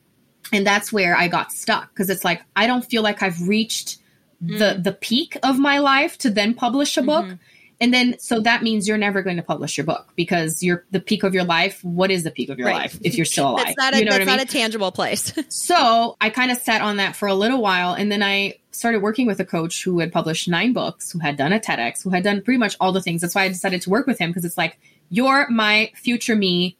[0.51, 3.99] and that's where I got stuck because it's like I don't feel like I've reached
[4.43, 4.59] mm.
[4.59, 7.25] the the peak of my life to then publish a book.
[7.25, 7.35] Mm-hmm.
[7.81, 10.99] And then so that means you're never going to publish your book because you're the
[10.99, 11.83] peak of your life.
[11.83, 12.75] What is the peak of your right.
[12.75, 13.67] life if you're still alive?
[13.67, 14.37] It's not a, you know that's I mean?
[14.37, 15.33] not a tangible place.
[15.49, 19.01] so I kind of sat on that for a little while and then I started
[19.01, 22.09] working with a coach who had published nine books, who had done a TEDx, who
[22.09, 23.21] had done pretty much all the things.
[23.21, 26.77] That's why I decided to work with him because it's like, you're my future me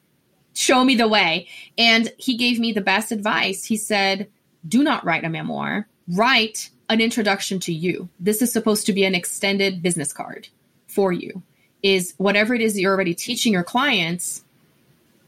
[0.56, 1.48] show me the way.
[1.76, 3.64] And he gave me the best advice.
[3.64, 4.28] He said,
[4.66, 8.08] do not write a memoir, write an introduction to you.
[8.18, 10.48] This is supposed to be an extended business card
[10.96, 11.42] for you.
[11.82, 14.42] Is whatever it is you're already teaching your clients,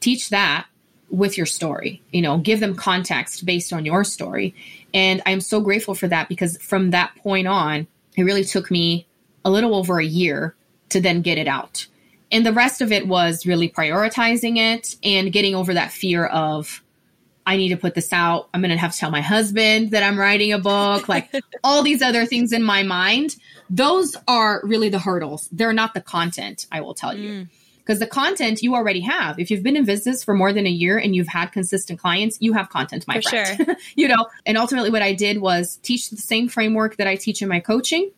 [0.01, 0.67] teach that
[1.11, 2.03] with your story.
[2.11, 4.55] You know, give them context based on your story.
[4.93, 9.07] And I'm so grateful for that because from that point on, it really took me
[9.45, 10.57] a little over a year
[10.89, 11.87] to then get it out.
[12.33, 16.83] And the rest of it was really prioritizing it and getting over that fear of,
[17.49, 18.51] I need to put this out.
[18.53, 21.35] I'm going to have to tell my husband that I'm writing a book, like
[21.65, 23.37] all these other things in my mind.
[23.71, 25.49] Those are really the hurdles.
[25.51, 27.47] They're not the content, I will tell you.
[27.79, 28.01] Because mm.
[28.01, 29.39] the content you already have.
[29.39, 32.37] If you've been in business for more than a year and you've had consistent clients,
[32.39, 33.65] you have content, my for friend.
[33.65, 33.77] Sure.
[33.97, 37.41] you know, and ultimately what I did was teach the same framework that I teach
[37.41, 38.11] in my coaching,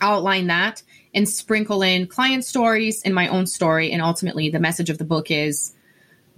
[0.00, 3.90] outline that, and sprinkle in client stories and my own story.
[3.90, 5.74] And ultimately, the message of the book is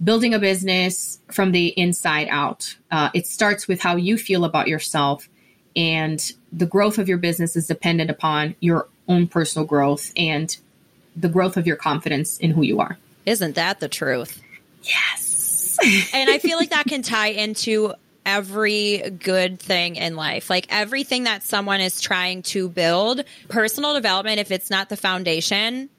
[0.03, 2.75] building a business from the inside out.
[2.91, 5.27] Uh, it starts with how you feel about yourself,
[5.75, 10.57] and the growth of your business is dependent upon your own personal growth and
[11.15, 12.97] the growth of your confidence in who you are.
[13.25, 14.41] Isn't that the truth?
[14.83, 15.77] Yes.
[16.13, 17.93] and I feel like that can tie into
[18.25, 20.49] every good thing in life.
[20.49, 25.89] Like everything that someone is trying to build, personal development, if it's not the foundation,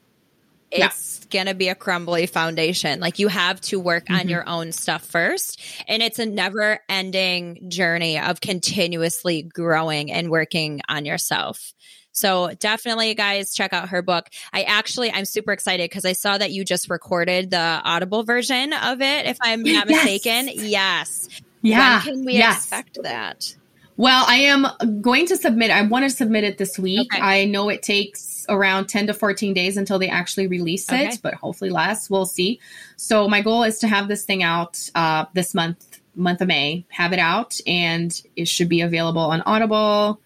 [0.71, 1.16] it's yeah.
[1.29, 2.99] Going to be a crumbly foundation.
[2.99, 4.21] Like you have to work mm-hmm.
[4.21, 5.61] on your own stuff first.
[5.87, 11.73] And it's a never ending journey of continuously growing and working on yourself.
[12.11, 14.27] So definitely, guys, check out her book.
[14.51, 18.73] I actually, I'm super excited because I saw that you just recorded the Audible version
[18.73, 20.03] of it, if I'm not yes.
[20.03, 20.49] mistaken.
[20.55, 21.29] Yes.
[21.61, 21.97] Yeah.
[21.97, 22.57] When can we yes.
[22.57, 23.55] expect that?
[23.97, 25.71] Well, I am going to submit.
[25.71, 27.11] I want to submit it this week.
[27.13, 27.21] Okay.
[27.21, 31.17] I know it takes around 10 to 14 days until they actually release it, okay.
[31.21, 32.07] but hopefully less.
[32.07, 32.59] We'll see.
[32.95, 36.85] So my goal is to have this thing out uh, this month, month of May,
[36.89, 40.21] have it out, and it should be available on Audible.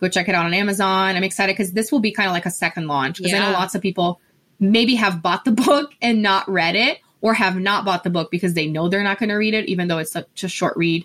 [0.00, 1.16] Go check it out on Amazon.
[1.16, 3.42] I'm excited because this will be kind of like a second launch because yeah.
[3.42, 4.20] I know lots of people
[4.60, 8.30] maybe have bought the book and not read it or have not bought the book
[8.30, 10.76] because they know they're not going to read it, even though it's such a short
[10.76, 11.04] read.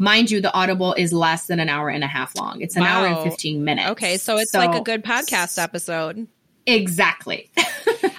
[0.00, 2.62] Mind you, the Audible is less than an hour and a half long.
[2.62, 3.04] It's an wow.
[3.04, 3.90] hour and 15 minutes.
[3.90, 6.26] Okay, so it's so, like a good podcast episode.
[6.66, 7.50] Exactly.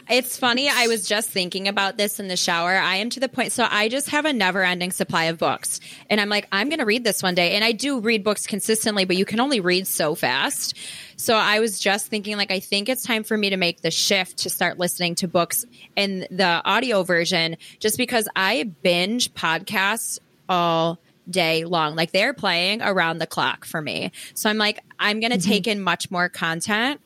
[0.07, 0.69] it's funny.
[0.69, 2.75] I was just thinking about this in the shower.
[2.75, 3.51] I am to the point.
[3.51, 5.79] So I just have a never ending supply of books.
[6.07, 7.55] And I'm like, I'm going to read this one day.
[7.55, 10.77] And I do read books consistently, but you can only read so fast.
[11.15, 13.91] So I was just thinking, like, I think it's time for me to make the
[13.91, 15.65] shift to start listening to books
[15.95, 21.95] in the audio version just because I binge podcasts all day long.
[21.95, 24.12] Like they're playing around the clock for me.
[24.34, 25.49] So I'm like, I'm going to mm-hmm.
[25.49, 27.01] take in much more content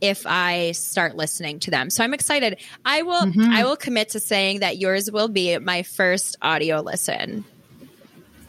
[0.00, 1.90] if I start listening to them.
[1.90, 2.58] So I'm excited.
[2.84, 3.50] I will mm-hmm.
[3.52, 7.44] I will commit to saying that yours will be my first audio listen.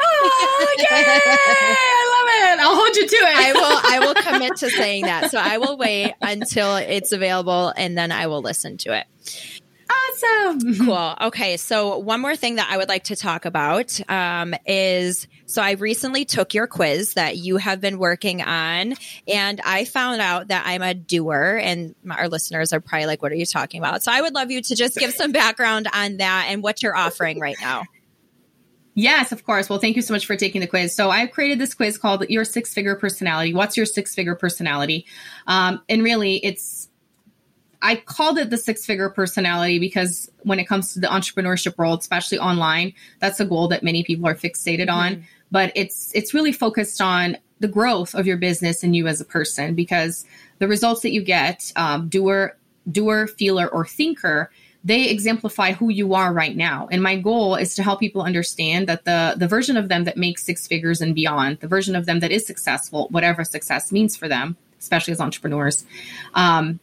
[0.04, 0.86] Oh, yay!
[0.90, 2.64] I love it.
[2.64, 3.36] I'll hold you to it.
[3.36, 5.30] I will I will commit to saying that.
[5.30, 9.06] So I will wait until it's available and then I will listen to it.
[10.12, 10.86] Awesome.
[10.86, 11.16] Cool.
[11.22, 11.58] Okay.
[11.58, 15.72] So, one more thing that I would like to talk about um, is so I
[15.72, 18.96] recently took your quiz that you have been working on,
[19.28, 23.32] and I found out that I'm a doer, and our listeners are probably like, What
[23.32, 24.04] are you talking about?
[24.04, 26.96] So, I would love you to just give some background on that and what you're
[26.96, 27.84] offering right now.
[28.94, 29.70] Yes, of course.
[29.70, 30.94] Well, thank you so much for taking the quiz.
[30.94, 33.54] So I've created this quiz called Your Six Figure Personality.
[33.54, 35.06] What's your six figure personality?
[35.48, 36.81] Um, and really, it's
[37.82, 42.00] I called it the six figure personality because when it comes to the entrepreneurship world,
[42.00, 45.18] especially online, that's a goal that many people are fixated mm-hmm.
[45.18, 45.28] on.
[45.52, 49.26] But it's it's really focused on the growth of your business and you as a
[49.26, 50.26] person because
[50.60, 52.58] the results that you get, um, doer,
[52.92, 54.52] doer, feeler, or thinker,
[54.84, 56.88] they exemplify who you are right now.
[56.92, 60.18] And my goal is to help people understand that the the version of them that
[60.18, 64.16] makes six figures and beyond, the version of them that is successful, whatever success means
[64.16, 65.86] for them, especially as entrepreneurs,
[66.34, 66.80] um,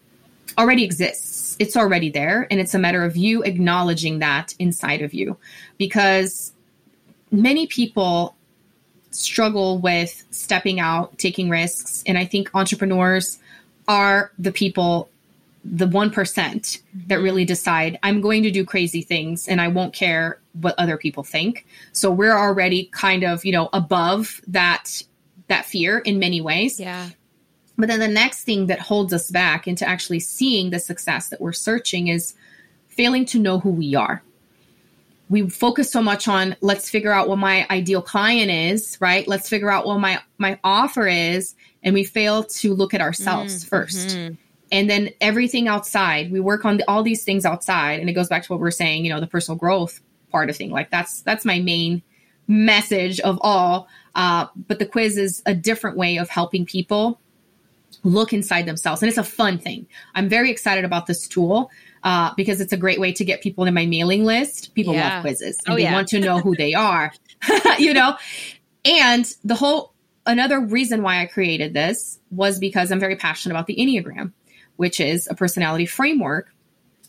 [0.58, 1.56] already exists.
[1.58, 5.36] It's already there, and it's a matter of you acknowledging that inside of you,
[5.78, 6.52] because
[7.30, 8.34] many people
[9.10, 13.38] struggle with stepping out, taking risks, and I think entrepreneurs
[13.86, 15.08] are the people
[15.64, 17.22] the 1% that mm-hmm.
[17.22, 21.24] really decide I'm going to do crazy things and I won't care what other people
[21.24, 21.66] think.
[21.92, 25.02] So we're already kind of, you know, above that
[25.48, 26.78] that fear in many ways.
[26.78, 27.08] Yeah.
[27.78, 31.40] But then the next thing that holds us back into actually seeing the success that
[31.40, 32.34] we're searching is
[32.88, 34.22] failing to know who we are.
[35.30, 39.28] We focus so much on let's figure out what my ideal client is, right?
[39.28, 43.64] Let's figure out what my my offer is and we fail to look at ourselves
[43.64, 44.34] mm, 1st mm-hmm
[44.70, 48.28] and then everything outside we work on the, all these things outside and it goes
[48.28, 51.22] back to what we're saying you know the personal growth part of thing like that's
[51.22, 52.02] that's my main
[52.46, 57.20] message of all uh, but the quiz is a different way of helping people
[58.04, 61.70] look inside themselves and it's a fun thing i'm very excited about this tool
[62.04, 65.14] uh, because it's a great way to get people in my mailing list people yeah.
[65.14, 65.92] love quizzes and oh, they yeah.
[65.92, 67.12] want to know who they are
[67.78, 68.16] you know
[68.84, 69.92] and the whole
[70.26, 74.32] another reason why i created this was because i'm very passionate about the enneagram
[74.78, 76.54] which is a personality framework.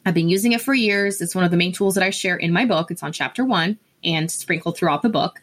[0.06, 1.22] I've been using it for years.
[1.22, 2.90] It's one of the main tools that I share in my book.
[2.90, 5.42] It's on chapter one and sprinkled throughout the book.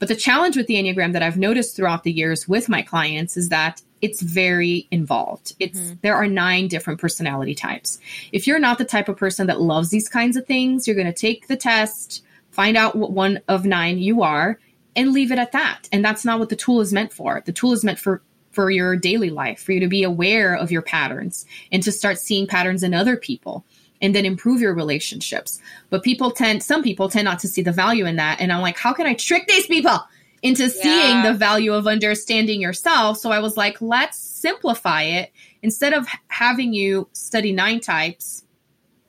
[0.00, 3.36] But the challenge with the Enneagram that I've noticed throughout the years with my clients
[3.36, 5.54] is that it's very involved.
[5.58, 5.94] It's mm-hmm.
[6.02, 7.98] there are nine different personality types.
[8.32, 11.06] If you're not the type of person that loves these kinds of things, you're going
[11.06, 14.58] to take the test, find out what one of nine you are,
[14.96, 15.88] and leave it at that.
[15.92, 17.42] And that's not what the tool is meant for.
[17.44, 20.72] The tool is meant for for your daily life, for you to be aware of
[20.72, 23.64] your patterns and to start seeing patterns in other people
[24.00, 25.60] and then improve your relationships.
[25.90, 28.40] But people tend, some people tend not to see the value in that.
[28.40, 29.98] And I'm like, how can I trick these people
[30.42, 30.68] into yeah.
[30.68, 33.18] seeing the value of understanding yourself?
[33.18, 35.32] So I was like, let's simplify it.
[35.62, 38.44] Instead of having you study nine types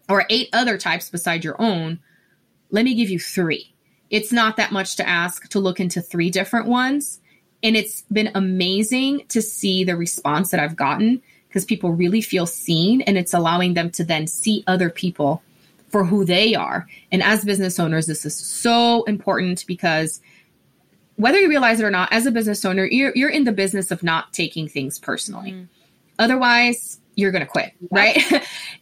[0.08, 2.00] or eight other types beside your own,
[2.72, 3.74] let me give you three.
[4.10, 7.20] It's not that much to ask to look into three different ones
[7.62, 12.46] and it's been amazing to see the response that I've gotten because people really feel
[12.46, 15.42] seen and it's allowing them to then see other people
[15.90, 16.88] for who they are.
[17.12, 20.22] And as business owners, this is so important because
[21.20, 23.92] whether you realize it or not, as a business owner, you're, you're in the business
[23.92, 25.52] of not taking things personally.
[25.52, 25.68] Mm.
[26.18, 28.18] Otherwise, you're going to quit, right?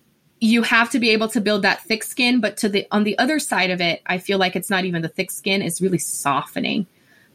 [0.39, 3.17] you have to be able to build that thick skin, but to the on the
[3.17, 5.97] other side of it, I feel like it's not even the thick skin, it's really
[5.97, 6.87] softening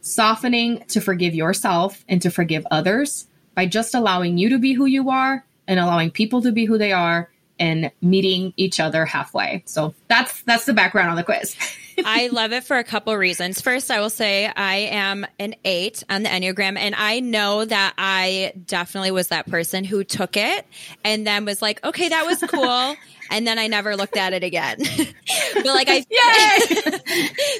[0.03, 4.85] softening to forgive yourself and to forgive others by just allowing you to be who
[4.85, 9.63] you are and allowing people to be who they are and meeting each other halfway.
[9.65, 11.55] So that's that's the background on the quiz.
[12.05, 13.61] I love it for a couple reasons.
[13.61, 17.93] First, I will say I am an 8 on the Enneagram and I know that
[17.99, 20.65] I definitely was that person who took it
[21.03, 22.95] and then was like, "Okay, that was cool."
[23.31, 24.77] and then I never looked at it again.
[25.53, 26.91] but like I Yay!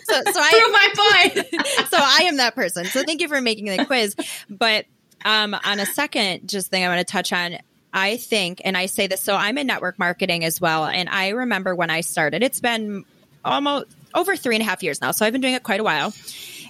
[0.03, 1.89] so so I Prove my point.
[1.89, 2.85] so I am that person.
[2.85, 4.15] So thank you for making the quiz.
[4.49, 4.85] But
[5.25, 7.57] um, on a second just thing I want to touch on
[7.93, 10.85] I think, and I say this, so I'm in network marketing as well.
[10.85, 13.05] And I remember when I started, it's been
[13.45, 15.11] almost over three and a half years now.
[15.11, 16.13] So I've been doing it quite a while.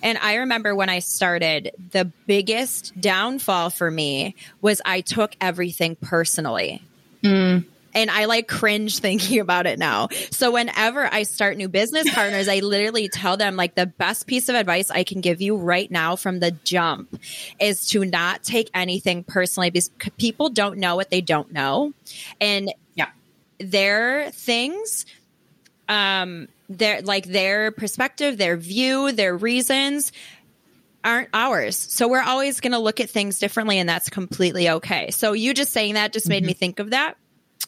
[0.02, 5.96] And I remember when I started, the biggest downfall for me was I took everything
[5.96, 6.82] personally.
[7.24, 10.10] Mm and I like cringe thinking about it now.
[10.32, 14.49] So whenever I start new business partners, I literally tell them like the best piece
[14.49, 17.19] of advice I can give you right now from the jump
[17.60, 21.93] is to not take anything personally because people don't know what they don't know.
[22.39, 23.10] And yeah,
[23.60, 25.06] their things
[25.89, 30.12] um their like their perspective, their view, their reasons
[31.04, 31.75] aren't ours.
[31.75, 35.12] So we're always going to look at things differently and that's completely okay.
[35.12, 36.48] So you just saying that just made mm-hmm.
[36.48, 37.17] me think of that.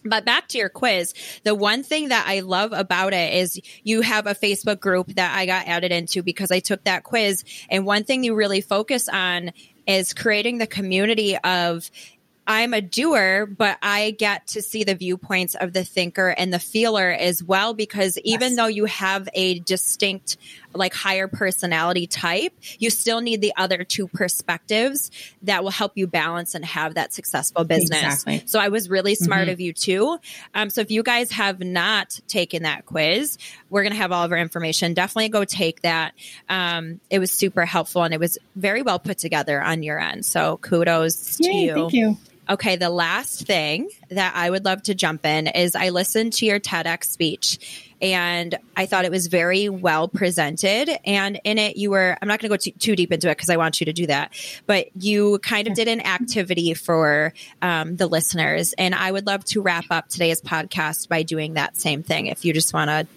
[0.06, 4.02] But back to your quiz, the one thing that I love about it is you
[4.02, 7.44] have a Facebook group that I got added into because I took that quiz.
[7.70, 9.52] And one thing you really focus on
[9.88, 11.90] is creating the community of
[12.48, 16.60] I'm a doer, but I get to see the viewpoints of the thinker and the
[16.60, 17.74] feeler as well.
[17.74, 18.58] Because even yes.
[18.58, 20.38] though you have a distinct
[20.76, 25.12] like higher personality type, you still need the other two perspectives
[25.44, 28.04] that will help you balance and have that successful business.
[28.04, 28.44] Exactly.
[28.46, 29.52] So I was really smart mm-hmm.
[29.52, 30.18] of you too.
[30.54, 33.38] Um, so if you guys have not taken that quiz,
[33.70, 34.94] we're going to have all of our information.
[34.94, 36.14] Definitely go take that.
[36.50, 40.26] Um, it was super helpful and it was very well put together on your end.
[40.26, 41.76] So kudos Yay, to you.
[41.76, 42.18] Thank you.
[42.48, 46.46] Okay, the last thing that I would love to jump in is I listened to
[46.46, 50.90] your TEDx speech and I thought it was very well presented.
[51.06, 53.36] And in it, you were, I'm not going to go too, too, deep into it
[53.36, 54.34] because I want you to do that,
[54.68, 57.34] but you kind of did an activity for
[57.64, 58.74] um, the listeners.
[58.78, 62.46] And I would love to wrap up today's podcast by doing that same thing if
[62.46, 63.08] you just want to,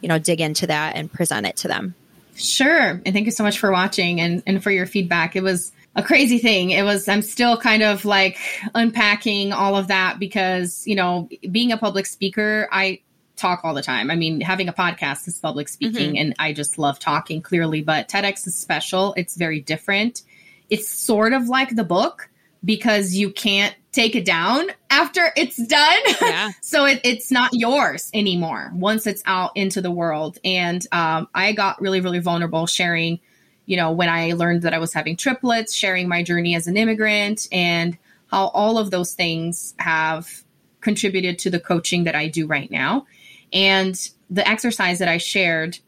[0.00, 1.94] you know, dig into that and present it to them.
[2.34, 3.00] Sure.
[3.04, 5.36] And thank you so much for watching and, and for your feedback.
[5.36, 6.70] It was, a crazy thing.
[6.70, 8.38] It was, I'm still kind of like
[8.74, 13.00] unpacking all of that because, you know, being a public speaker, I
[13.36, 14.10] talk all the time.
[14.10, 16.18] I mean, having a podcast is public speaking mm-hmm.
[16.18, 19.14] and I just love talking clearly, but TEDx is special.
[19.16, 20.22] It's very different.
[20.70, 22.30] It's sort of like the book
[22.64, 26.00] because you can't take it down after it's done.
[26.22, 26.52] Yeah.
[26.62, 30.38] so it, it's not yours anymore once it's out into the world.
[30.44, 33.20] And um, I got really, really vulnerable sharing
[33.66, 36.76] you know, when I learned that I was having triplets, sharing my journey as an
[36.76, 37.96] immigrant, and
[38.26, 40.42] how all of those things have
[40.80, 43.06] contributed to the coaching that I do right now.
[43.52, 43.96] And
[44.30, 45.78] the exercise that I shared,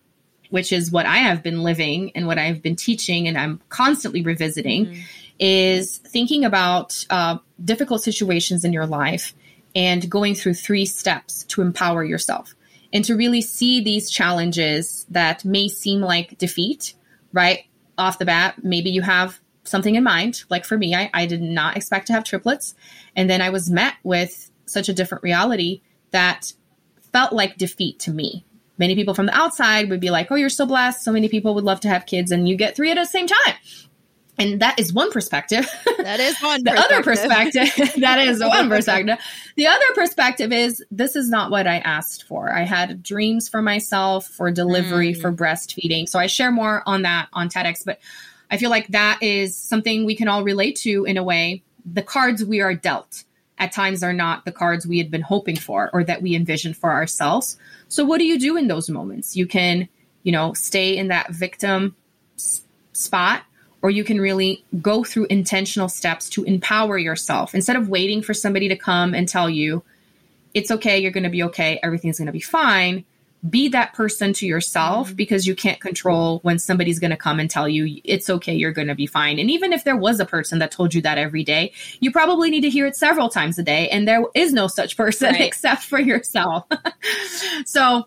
[0.51, 4.23] which is what I have been living and what I've been teaching, and I'm constantly
[4.23, 5.01] revisiting, mm-hmm.
[5.39, 9.35] is thinking about uh, difficult situations in your life
[9.75, 12.55] and going through three steps to empower yourself
[12.93, 16.95] and to really see these challenges that may seem like defeat
[17.35, 17.67] right
[17.99, 20.45] off the bat, maybe you have something in mind.
[20.49, 22.75] Like for me, I, I did not expect to have triplets.
[23.15, 26.53] And then I was met with such a different reality that
[27.13, 28.47] felt like defeat to me.
[28.79, 31.03] Many people from the outside would be like, oh, you're so blessed.
[31.03, 33.27] So many people would love to have kids, and you get three at the same
[33.29, 33.55] time
[34.39, 35.69] and that is one perspective.
[35.99, 36.65] That is one.
[36.65, 37.71] the other perspective.
[37.99, 39.19] that is one perspective.
[39.57, 42.53] The other perspective is this is not what I asked for.
[42.53, 45.21] I had dreams for myself for delivery mm.
[45.21, 46.09] for breastfeeding.
[46.09, 48.01] So I share more on that on TEDx, but
[48.51, 51.63] I feel like that is something we can all relate to in a way.
[51.85, 53.25] The cards we are dealt
[53.59, 56.77] at times are not the cards we had been hoping for or that we envisioned
[56.77, 57.57] for ourselves.
[57.89, 59.37] So what do you do in those moments?
[59.37, 59.89] You can,
[60.25, 61.95] you know, stay in that victim
[62.93, 63.45] spot
[63.85, 68.33] or you can really go through intentional steps to empower yourself instead of waiting for
[68.33, 69.85] somebody to come and tell you
[70.55, 73.05] it's okay you're going to be okay everything's going to be fine
[73.51, 75.17] be that person to yourself mm-hmm.
[75.17, 78.73] because you can't control when somebody's going to come and tell you it's okay you're
[78.73, 81.19] going to be fine and even if there was a person that told you that
[81.19, 81.71] every day
[82.01, 84.97] you probably need to hear it several times a day and there is no such
[84.97, 85.41] person right.
[85.43, 86.65] except for yourself
[87.67, 88.07] so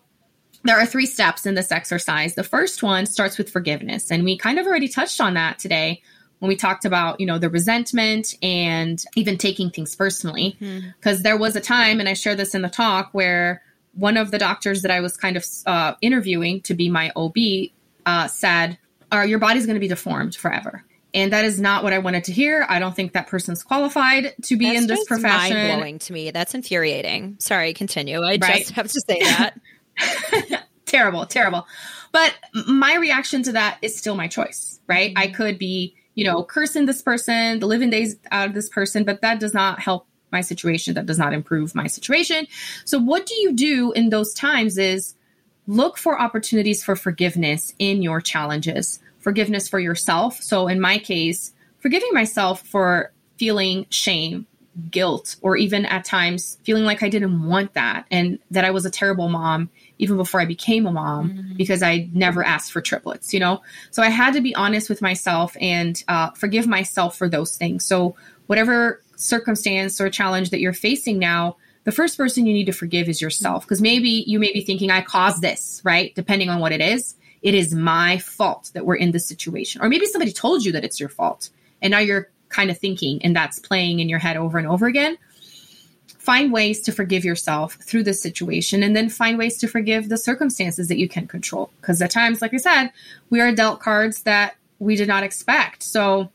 [0.64, 2.34] there are three steps in this exercise.
[2.34, 6.02] The first one starts with forgiveness, and we kind of already touched on that today
[6.38, 10.56] when we talked about, you know, the resentment and even taking things personally.
[10.58, 11.22] Because mm-hmm.
[11.22, 13.62] there was a time, and I share this in the talk, where
[13.94, 17.36] one of the doctors that I was kind of uh, interviewing to be my OB
[18.06, 18.78] uh, said,
[19.12, 20.84] uh, Your body's going to be deformed forever.
[21.14, 22.66] And that is not what I wanted to hear.
[22.68, 25.56] I don't think that person's qualified to be That's in this profession.
[25.56, 26.30] Mind blowing to me.
[26.30, 27.36] That's infuriating.
[27.38, 28.20] Sorry, continue.
[28.20, 28.58] I right?
[28.58, 29.58] just have to say that.
[30.86, 31.66] terrible, terrible.
[32.12, 32.34] But
[32.66, 35.10] my reaction to that is still my choice, right?
[35.10, 35.22] Mm-hmm.
[35.22, 39.04] I could be, you know, cursing this person, the living days out of this person,
[39.04, 40.94] but that does not help my situation.
[40.94, 42.46] That does not improve my situation.
[42.84, 45.14] So, what do you do in those times is
[45.66, 50.42] look for opportunities for forgiveness in your challenges, forgiveness for yourself.
[50.42, 54.46] So, in my case, forgiving myself for feeling shame
[54.90, 58.86] guilt or even at times feeling like I didn't want that and that I was
[58.86, 61.56] a terrible mom even before I became a mom mm-hmm.
[61.56, 63.60] because I never asked for triplets, you know?
[63.90, 67.84] So I had to be honest with myself and uh, forgive myself for those things.
[67.84, 72.72] So, whatever circumstance or challenge that you're facing now, the first person you need to
[72.72, 76.14] forgive is yourself because maybe you may be thinking, I caused this, right?
[76.14, 77.14] Depending on what it is.
[77.40, 79.80] It is my fault that we're in this situation.
[79.80, 81.50] Or maybe somebody told you that it's your fault.
[81.80, 84.86] And now you're kind of thinking and that's playing in your head over and over
[84.86, 85.18] again
[86.18, 90.16] find ways to forgive yourself through this situation and then find ways to forgive the
[90.16, 92.90] circumstances that you can control because at times like i said
[93.30, 96.30] we are dealt cards that we did not expect so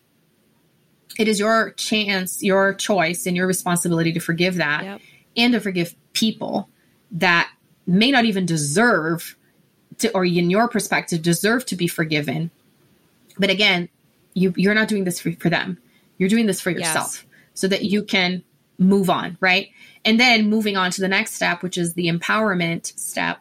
[1.17, 5.01] it is your chance your choice and your responsibility to forgive that yep.
[5.37, 6.69] and to forgive people
[7.11, 7.51] that
[7.85, 9.35] may not even deserve
[9.97, 12.49] to or in your perspective deserve to be forgiven
[13.37, 13.89] but again
[14.33, 15.77] you you're not doing this for, for them
[16.17, 17.25] you're doing this for yourself yes.
[17.53, 18.43] so that you can
[18.77, 19.69] move on, right?
[20.05, 23.39] And then moving on to the next step, which is the empowerment step,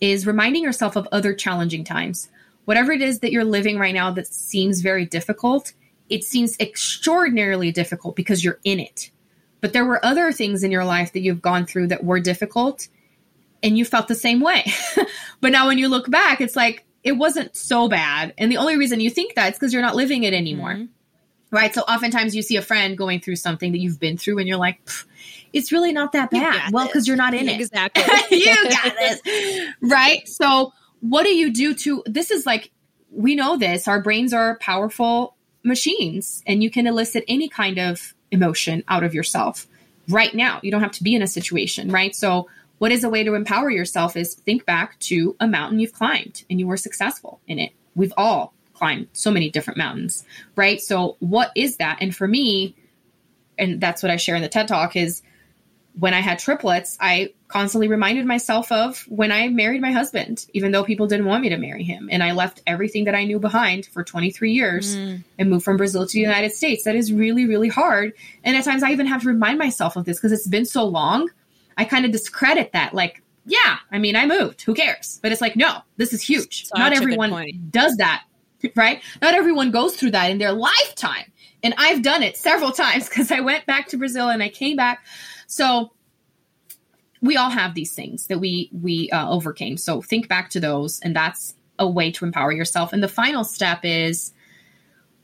[0.00, 2.28] is reminding yourself of other challenging times
[2.64, 5.72] whatever it is that you're living right now that seems very difficult,
[6.08, 9.10] it seems extraordinarily difficult because you're in it.
[9.60, 12.88] But there were other things in your life that you've gone through that were difficult
[13.62, 14.64] and you felt the same way.
[15.40, 18.34] but now when you look back, it's like it wasn't so bad.
[18.38, 20.74] And the only reason you think that is because you're not living it anymore.
[20.74, 20.86] Mm-hmm.
[21.52, 21.74] Right.
[21.74, 24.56] So oftentimes you see a friend going through something that you've been through and you're
[24.56, 24.80] like,
[25.52, 26.72] it's really not that bad.
[26.72, 28.02] Well, because you're not in exactly.
[28.02, 28.08] it.
[28.08, 28.38] Exactly.
[28.38, 29.68] you got this.
[29.82, 30.26] Right.
[30.26, 32.70] So what do you do to this is like
[33.10, 33.86] we know this.
[33.86, 39.14] Our brains are powerful machines and you can elicit any kind of emotion out of
[39.14, 39.66] yourself
[40.08, 40.58] right now.
[40.62, 42.16] You don't have to be in a situation, right?
[42.16, 42.48] So
[42.78, 46.44] what is a way to empower yourself is think back to a mountain you've climbed
[46.48, 47.72] and you were successful in it.
[47.94, 50.24] We've all climbed so many different mountains,
[50.56, 50.80] right?
[50.80, 51.98] So what is that?
[52.00, 52.74] And for me,
[53.56, 55.22] and that's what I share in the TED Talk is
[55.96, 60.72] when I had triplets, I constantly reminded myself of when I married my husband, even
[60.72, 62.08] though people didn't want me to marry him.
[62.10, 65.22] And I left everything that I knew behind for 23 years mm.
[65.38, 66.82] and moved from Brazil to the United States.
[66.82, 68.14] That is really, really hard.
[68.42, 70.84] And at times I even have to remind myself of this because it's been so
[70.84, 71.28] long
[71.76, 72.94] I kind of discredit that.
[72.94, 74.62] Like, yeah, I mean, I moved.
[74.62, 75.18] Who cares?
[75.22, 76.66] But it's like, no, this is huge.
[76.66, 78.24] Such Not everyone does that,
[78.74, 79.02] right?
[79.20, 81.32] Not everyone goes through that in their lifetime.
[81.62, 84.76] And I've done it several times because I went back to Brazil and I came
[84.76, 85.04] back.
[85.46, 85.92] So
[87.20, 89.76] we all have these things that we we uh, overcame.
[89.76, 92.92] So think back to those, and that's a way to empower yourself.
[92.92, 94.32] And the final step is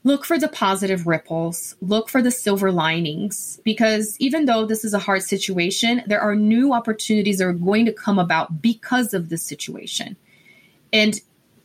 [0.03, 4.93] look for the positive ripples, look for the silver linings, because even though this is
[4.93, 9.29] a hard situation, there are new opportunities that are going to come about because of
[9.29, 10.15] this situation.
[10.93, 11.19] And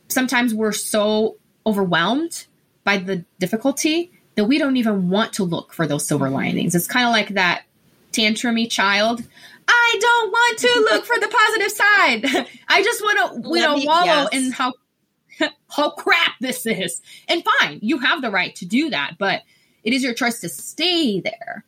[0.09, 2.45] sometimes we're so overwhelmed
[2.83, 6.75] by the difficulty that we don't even want to look for those silver linings.
[6.75, 7.63] It's kind of like that
[8.11, 9.23] tantrumy child.
[9.67, 12.47] I don't want to look for the positive side.
[12.67, 14.33] I just want to, you know, wallow yes.
[14.33, 14.73] in how
[15.69, 17.01] how crap this is.
[17.27, 19.41] And fine, you have the right to do that, but
[19.83, 21.63] it is your choice to stay there.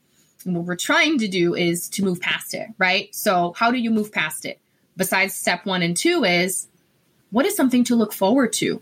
[0.46, 3.14] And what we're trying to do is to move past it, right?
[3.14, 4.60] So, how do you move past it?
[4.96, 6.68] Besides step one and two, is
[7.32, 8.82] what is something to look forward to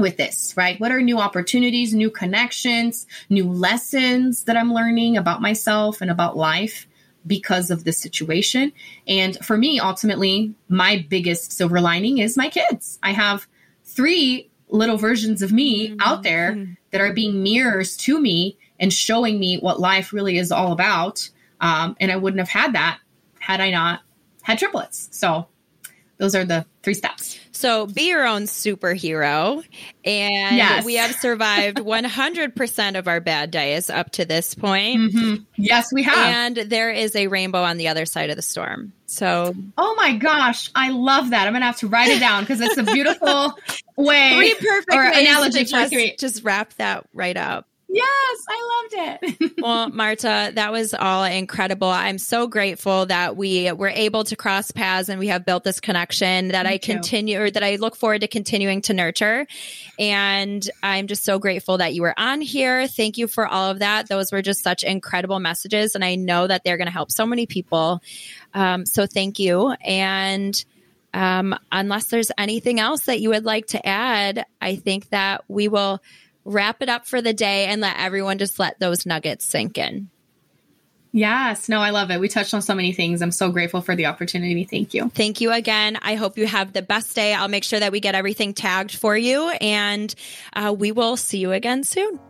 [0.00, 0.78] with this, right?
[0.80, 6.36] What are new opportunities, new connections, new lessons that I'm learning about myself and about
[6.36, 6.86] life?
[7.26, 8.72] because of this situation.
[9.06, 12.98] And for me, ultimately, my biggest silver lining is my kids.
[13.02, 13.46] I have
[13.84, 16.00] three little versions of me mm-hmm.
[16.00, 16.72] out there mm-hmm.
[16.90, 21.28] that are being mirrors to me and showing me what life really is all about.
[21.60, 22.98] Um, and I wouldn't have had that
[23.38, 24.00] had I not
[24.42, 25.08] had triplets.
[25.12, 25.46] So
[26.16, 27.38] those are the three steps.
[27.60, 29.62] So be your own superhero.
[30.02, 30.82] And yes.
[30.82, 35.12] we have survived 100% of our bad days up to this point.
[35.12, 35.42] Mm-hmm.
[35.56, 36.16] Yes, we have.
[36.16, 38.94] And there is a rainbow on the other side of the storm.
[39.04, 41.46] So, oh my gosh, I love that.
[41.46, 43.54] I'm gonna have to write it down because it's a beautiful
[43.96, 45.92] way three perfect or analogy just.
[46.18, 47.66] Just wrap that right up.
[47.92, 49.52] Yes, I loved it.
[49.62, 51.88] well, Marta, that was all incredible.
[51.88, 55.80] I'm so grateful that we were able to cross paths and we have built this
[55.80, 59.44] connection that Me I continue or that I look forward to continuing to nurture.
[59.98, 62.86] And I'm just so grateful that you were on here.
[62.86, 64.08] Thank you for all of that.
[64.08, 65.96] Those were just such incredible messages.
[65.96, 68.02] And I know that they're going to help so many people.
[68.54, 69.74] Um, so thank you.
[69.84, 70.64] And
[71.12, 75.66] um, unless there's anything else that you would like to add, I think that we
[75.66, 76.00] will
[76.44, 80.10] wrap it up for the day and let everyone just let those nuggets sink in.
[81.12, 82.20] Yes, no, I love it.
[82.20, 83.20] We touched on so many things.
[83.20, 84.62] I'm so grateful for the opportunity.
[84.64, 85.08] Thank you.
[85.08, 85.98] Thank you again.
[86.02, 87.34] I hope you have the best day.
[87.34, 90.14] I'll make sure that we get everything tagged for you, and
[90.52, 92.20] uh, we will see you again soon.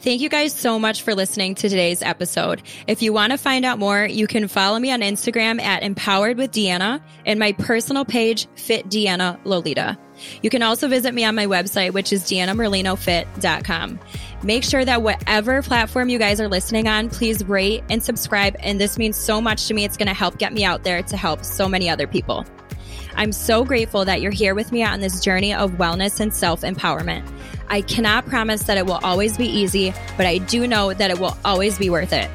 [0.00, 2.62] Thank you guys so much for listening to today's episode.
[2.86, 6.36] If you want to find out more, you can follow me on Instagram at Empowered
[6.36, 9.98] with Deanna and my personal page, Fit Deanna Lolita.
[10.42, 13.98] You can also visit me on my website, which is deannamerlinofit.com.
[14.42, 18.54] Make sure that whatever platform you guys are listening on, please rate and subscribe.
[18.60, 19.84] And this means so much to me.
[19.84, 22.44] It's going to help get me out there to help so many other people.
[23.16, 26.60] I'm so grateful that you're here with me on this journey of wellness and self
[26.60, 27.26] empowerment.
[27.68, 31.18] I cannot promise that it will always be easy, but I do know that it
[31.18, 32.30] will always be worth it.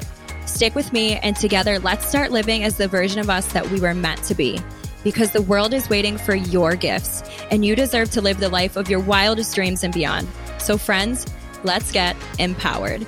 [0.46, 3.80] Stick with me, and together, let's start living as the version of us that we
[3.80, 4.58] were meant to be.
[5.04, 8.76] Because the world is waiting for your gifts, and you deserve to live the life
[8.76, 10.28] of your wildest dreams and beyond.
[10.58, 11.26] So, friends,
[11.64, 13.06] let's get empowered.